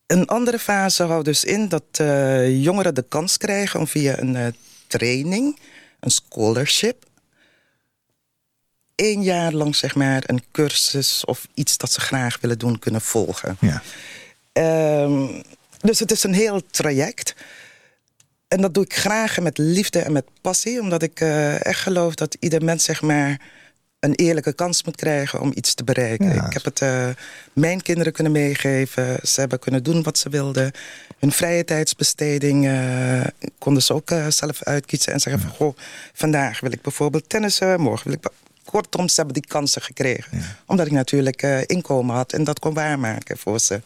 een 0.06 0.26
andere 0.26 0.58
fase 0.58 1.02
houdt 1.02 1.24
dus 1.24 1.44
in 1.44 1.68
dat 1.68 1.82
eh, 1.90 2.62
jongeren 2.62 2.94
de 2.94 3.04
kans 3.08 3.36
krijgen 3.36 3.80
om 3.80 3.86
via 3.86 4.18
een 4.18 4.54
training, 4.86 5.58
een 6.00 6.10
scholarship, 6.10 7.04
één 8.96 9.22
jaar 9.22 9.52
lang 9.52 9.76
zeg 9.76 9.94
maar 9.94 10.22
een 10.26 10.42
cursus 10.52 11.24
of 11.24 11.48
iets 11.54 11.76
dat 11.76 11.92
ze 11.92 12.00
graag 12.00 12.38
willen 12.40 12.58
doen 12.58 12.78
kunnen 12.78 13.00
volgen. 13.00 13.56
ja. 13.60 13.82
Ehm, 14.52 15.42
dus 15.80 15.98
het 15.98 16.10
is 16.10 16.22
een 16.22 16.34
heel 16.34 16.62
traject. 16.70 17.34
En 18.48 18.60
dat 18.60 18.74
doe 18.74 18.84
ik 18.84 18.94
graag 18.94 19.36
en 19.36 19.42
met 19.42 19.58
liefde 19.58 19.98
en 19.98 20.12
met 20.12 20.24
passie. 20.40 20.80
Omdat 20.80 21.02
ik 21.02 21.20
eh, 21.20 21.66
echt 21.66 21.80
geloof 21.80 22.14
dat 22.14 22.36
ieder 22.40 22.64
mens 22.64 22.84
zeg 22.84 23.02
maar, 23.02 23.40
een 24.00 24.14
eerlijke 24.14 24.52
kans 24.52 24.84
moet 24.84 24.96
krijgen 24.96 25.40
om 25.40 25.52
iets 25.54 25.74
te 25.74 25.84
bereiken. 25.84 26.34
Ja. 26.34 26.46
Ik 26.46 26.52
heb 26.52 26.64
het 26.64 26.80
eh, 26.80 27.08
mijn 27.52 27.82
kinderen 27.82 28.12
kunnen 28.12 28.32
meegeven. 28.32 29.18
Ze 29.22 29.40
hebben 29.40 29.58
kunnen 29.58 29.82
doen 29.82 30.02
wat 30.02 30.18
ze 30.18 30.28
wilden. 30.28 30.72
Hun 31.18 31.32
vrije 31.32 31.64
tijdsbesteding 31.64 32.66
eh, 32.66 33.20
konden 33.58 33.82
ze 33.82 33.94
ook 33.94 34.12
zelf 34.28 34.62
uitkiezen. 34.62 35.12
En 35.12 35.20
zeggen 35.20 35.42
van, 35.42 35.50
goh, 35.50 35.76
vandaag 36.12 36.60
wil 36.60 36.72
ik 36.72 36.82
bijvoorbeeld 36.82 37.28
tennissen. 37.28 37.80
Morgen 37.80 38.10
wil 38.10 38.18
ik... 38.22 38.30
Kortom, 38.66 39.08
ze 39.08 39.14
hebben 39.16 39.34
die 39.34 39.46
kansen 39.46 39.82
gekregen. 39.82 40.42
Omdat 40.66 40.86
ik 40.86 40.92
natuurlijk 40.92 41.42
eh, 41.42 41.60
inkomen 41.66 42.14
had 42.16 42.32
en 42.32 42.44
dat 42.44 42.58
kon 42.58 42.74
waarmaken 42.74 43.38
voor 43.38 43.58
ze. 43.60 43.80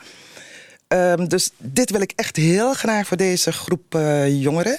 Ehm, 0.89 1.27
dus 1.27 1.51
dit 1.59 1.91
wil 1.91 2.01
ik 2.01 2.13
echt 2.17 2.37
heel 2.37 2.75
graag 2.75 3.07
voor 3.07 3.17
deze 3.17 3.53
groep 3.53 3.95
eh, 3.95 4.41
jongeren. 4.43 4.79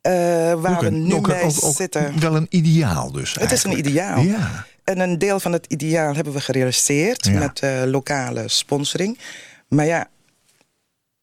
eh, 0.00 0.12
waar 0.60 0.74
Ook 0.74 0.80
we 0.80 0.86
een- 0.86 1.06
nu 1.06 1.14
ook 1.14 1.28
een- 1.28 1.34
mee 1.34 1.44
ook- 1.44 1.64
ook 1.64 1.74
zitten. 1.76 2.20
Wel 2.20 2.36
een 2.36 2.46
ideaal 2.50 3.12
dus 3.12 3.34
Het 3.34 3.52
is 3.52 3.64
een 3.64 3.78
ideaal. 3.78 4.20
Ja. 4.20 4.66
En 4.84 5.00
een 5.00 5.18
deel 5.18 5.40
van 5.40 5.52
het 5.52 5.66
ideaal 5.68 6.14
hebben 6.14 6.32
we 6.32 6.40
gerealiseerd 6.40 7.26
Ja. 7.26 7.38
met 7.38 7.62
lokale 7.90 8.48
sponsoring. 8.48 9.18
Maar 9.68 9.86
ja, 9.86 10.08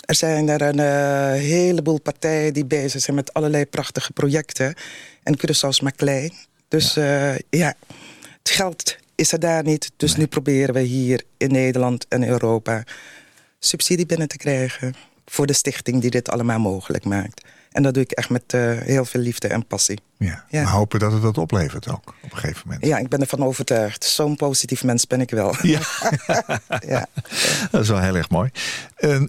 er 0.06 0.16
zijn 0.16 0.50
er 0.50 0.62
een 0.62 0.80
heleboel 1.40 2.00
partijen 2.02 2.54
die 2.54 2.66
bezig 2.66 3.02
zijn 3.02 3.16
met 3.16 3.34
allerlei 3.34 3.66
prachtige 3.66 4.14
projecten. 4.14 4.74
En 5.24 5.38
Curaçao 5.38 5.68
is 5.68 5.82
maar 5.82 5.92
klein. 5.96 6.34
Dus 6.70 6.94
ja, 6.94 7.38
ja 7.50 7.74
het 8.40 8.50
geld 8.50 8.98
is 9.16 9.32
er 9.32 9.40
daar 9.40 9.64
niet. 9.64 9.92
Dus 9.98 10.16
nu 10.16 10.28
proberen 10.28 10.74
we 10.74 10.82
hier 10.82 11.24
in 11.38 11.52
Nederland 11.52 12.06
en 12.08 12.28
Europa 12.28 12.84
subsidie 13.60 14.06
binnen 14.06 14.28
te 14.28 14.38
krijgen. 14.38 14.94
Voor 15.26 15.46
de 15.46 15.54
stichting 15.54 16.02
die 16.02 16.10
dit 16.10 16.30
allemaal 16.30 16.60
mogelijk 16.60 17.06
maakt. 17.06 17.42
En 17.72 17.84
dat 17.84 17.94
doe 17.94 18.04
ik 18.04 18.12
echt 18.12 18.30
met 18.30 18.44
eh, 18.48 18.62
heel 18.78 19.06
veel 19.06 19.22
liefde 19.22 19.48
en 19.48 19.66
passie. 19.66 20.00
Ja. 20.18 20.44
Ja. 20.50 20.64
We 20.64 20.70
hopen 20.70 21.00
dat 21.00 21.12
het 21.12 21.22
dat 21.22 21.38
oplevert 21.38 21.88
ook 21.90 22.14
op 22.24 22.32
een 22.32 22.38
gegeven 22.38 22.62
moment. 22.66 22.86
Ja, 22.86 22.98
ik 22.98 23.08
ben 23.10 23.20
ervan 23.22 23.44
overtuigd. 23.44 24.04
Zo'n 24.04 24.36
positief 24.36 24.84
mens 24.84 25.08
ben 25.08 25.22
ik 25.22 25.30
wel. 25.30 25.56
Ja. 25.62 25.80
ja. 26.88 27.06
Dat 27.72 27.82
is 27.82 27.88
wel 27.88 28.00
heel 28.00 28.16
erg 28.16 28.30
mooi. 28.30 28.50
En 28.96 29.28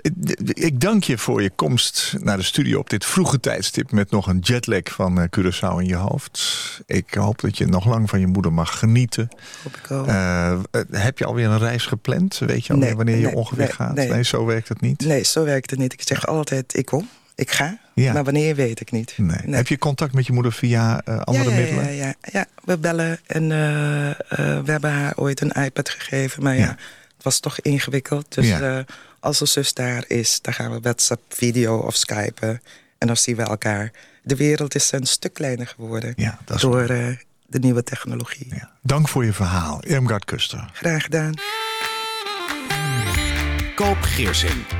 ik- 0.55 0.81
dank 0.81 1.05
je 1.05 1.19
voor 1.19 1.43
je 1.43 1.51
komst 1.51 2.15
naar 2.19 2.37
de 2.37 2.43
studio 2.43 2.79
op 2.79 2.91
dit 2.91 3.05
vroege 3.05 3.41
tijdstip... 3.41 3.93
met 3.93 4.11
nog 4.11 4.27
een 4.27 4.39
jetlag 4.39 4.83
van 4.85 5.21
eh, 5.21 5.27
Curaçao 5.39 5.77
in 5.79 5.87
je 5.87 5.95
hoofd. 5.97 6.81
Ik 6.87 7.15
hoop 7.15 7.41
dat 7.41 7.59
je 7.59 7.67
nog 7.67 7.85
lang 7.87 8.09
van 8.11 8.21
je 8.21 8.27
moeder 8.27 8.53
mag 8.53 8.79
genieten. 8.79 9.29
Hoop 9.63 9.77
ik 9.77 9.91
ook. 9.91 10.07
Eh, 10.07 10.59
heb 10.91 11.19
je 11.19 11.25
alweer 11.25 11.47
een 11.47 11.59
reis 11.59 11.87
gepland? 11.87 12.39
Weet 12.39 12.67
je 12.67 12.73
alweer 12.73 12.89
Nee, 12.89 12.97
wanneer 12.97 13.19
je 13.19 13.35
ongeveer 13.35 13.65
nee, 13.65 13.73
gaat? 13.73 13.95
nee. 13.95 14.25
zo 14.25 14.45
werkt 14.45 14.69
het 14.69 14.81
niet. 14.81 15.01
Nee, 15.05 15.25
zo 15.25 15.45
werkt 15.45 15.71
het 15.71 15.79
niet. 15.79 15.93
Ik 15.93 16.03
zeg 16.05 16.27
altijd, 16.27 16.77
ik 16.77 16.87
kom, 16.87 17.09
ik 17.35 17.51
ga. 17.51 17.79
Ja. 18.03 18.13
Maar 18.13 18.25
wanneer 18.25 18.55
weet 18.55 18.81
ik 18.81 18.91
niet. 18.91 19.15
Nee. 19.17 19.55
Heb 19.55 19.67
je 19.69 19.79
contact 19.79 20.13
met 20.15 20.27
je 20.27 20.33
moeder 20.33 20.53
via 20.53 21.01
eh, 21.05 21.21
andere 21.21 21.51
ja, 21.51 21.57
ja, 21.57 21.63
middelen? 21.63 21.93
Ja, 21.95 22.05
ja, 22.07 22.15
ja, 22.33 22.47
we 22.65 22.79
bellen 22.79 23.19
en 23.27 23.53
eh, 23.53 24.11
eh, 24.11 24.17
we 24.65 24.71
hebben 24.71 24.91
haar 24.93 25.13
ooit 25.17 25.41
een 25.41 25.51
iPad 25.65 25.89
gegeven. 25.89 26.43
Maar 26.43 26.55
ja, 26.55 26.61
Ja. 26.61 26.69
het 27.15 27.23
was 27.25 27.41
toch 27.41 27.61
ingewikkeld. 27.61 28.35
Dus 28.35 28.47
Ja. 28.47 28.61
eh, 28.79 28.85
als 29.21 29.39
de 29.39 29.47
zus 29.47 29.75
daar 29.75 30.05
is, 30.07 30.39
dan 30.43 30.55
gaan 30.55 30.71
we 30.71 30.81
WhatsApp, 30.81 31.23
video 31.29 31.77
of 31.79 31.95
Skypen. 31.97 32.63
En 32.99 33.07
dan 33.07 33.17
zien 33.17 33.37
we 33.37 33.43
elkaar. 33.43 33.91
De 34.23 34.37
wereld 34.37 34.75
is 34.75 34.93
een 34.93 35.07
stuk 35.07 35.33
kleiner 35.35 35.67
geworden 35.67 36.13
Ja, 36.17 36.39
dat 36.45 36.57
is 36.57 36.63
door 36.63 36.81
eh, 36.89 37.07
de 37.47 37.59
nieuwe 37.59 37.83
technologie. 37.83 38.47
Ja. 38.55 38.71
Dank 38.83 39.09
voor 39.09 39.25
je 39.25 39.33
verhaal, 39.33 39.83
Irmgard 39.85 40.25
Kuster. 40.25 40.71
Graag 40.73 41.03
gedaan. 41.03 41.35
Koop 43.75 43.97
Geersing. 44.03 44.80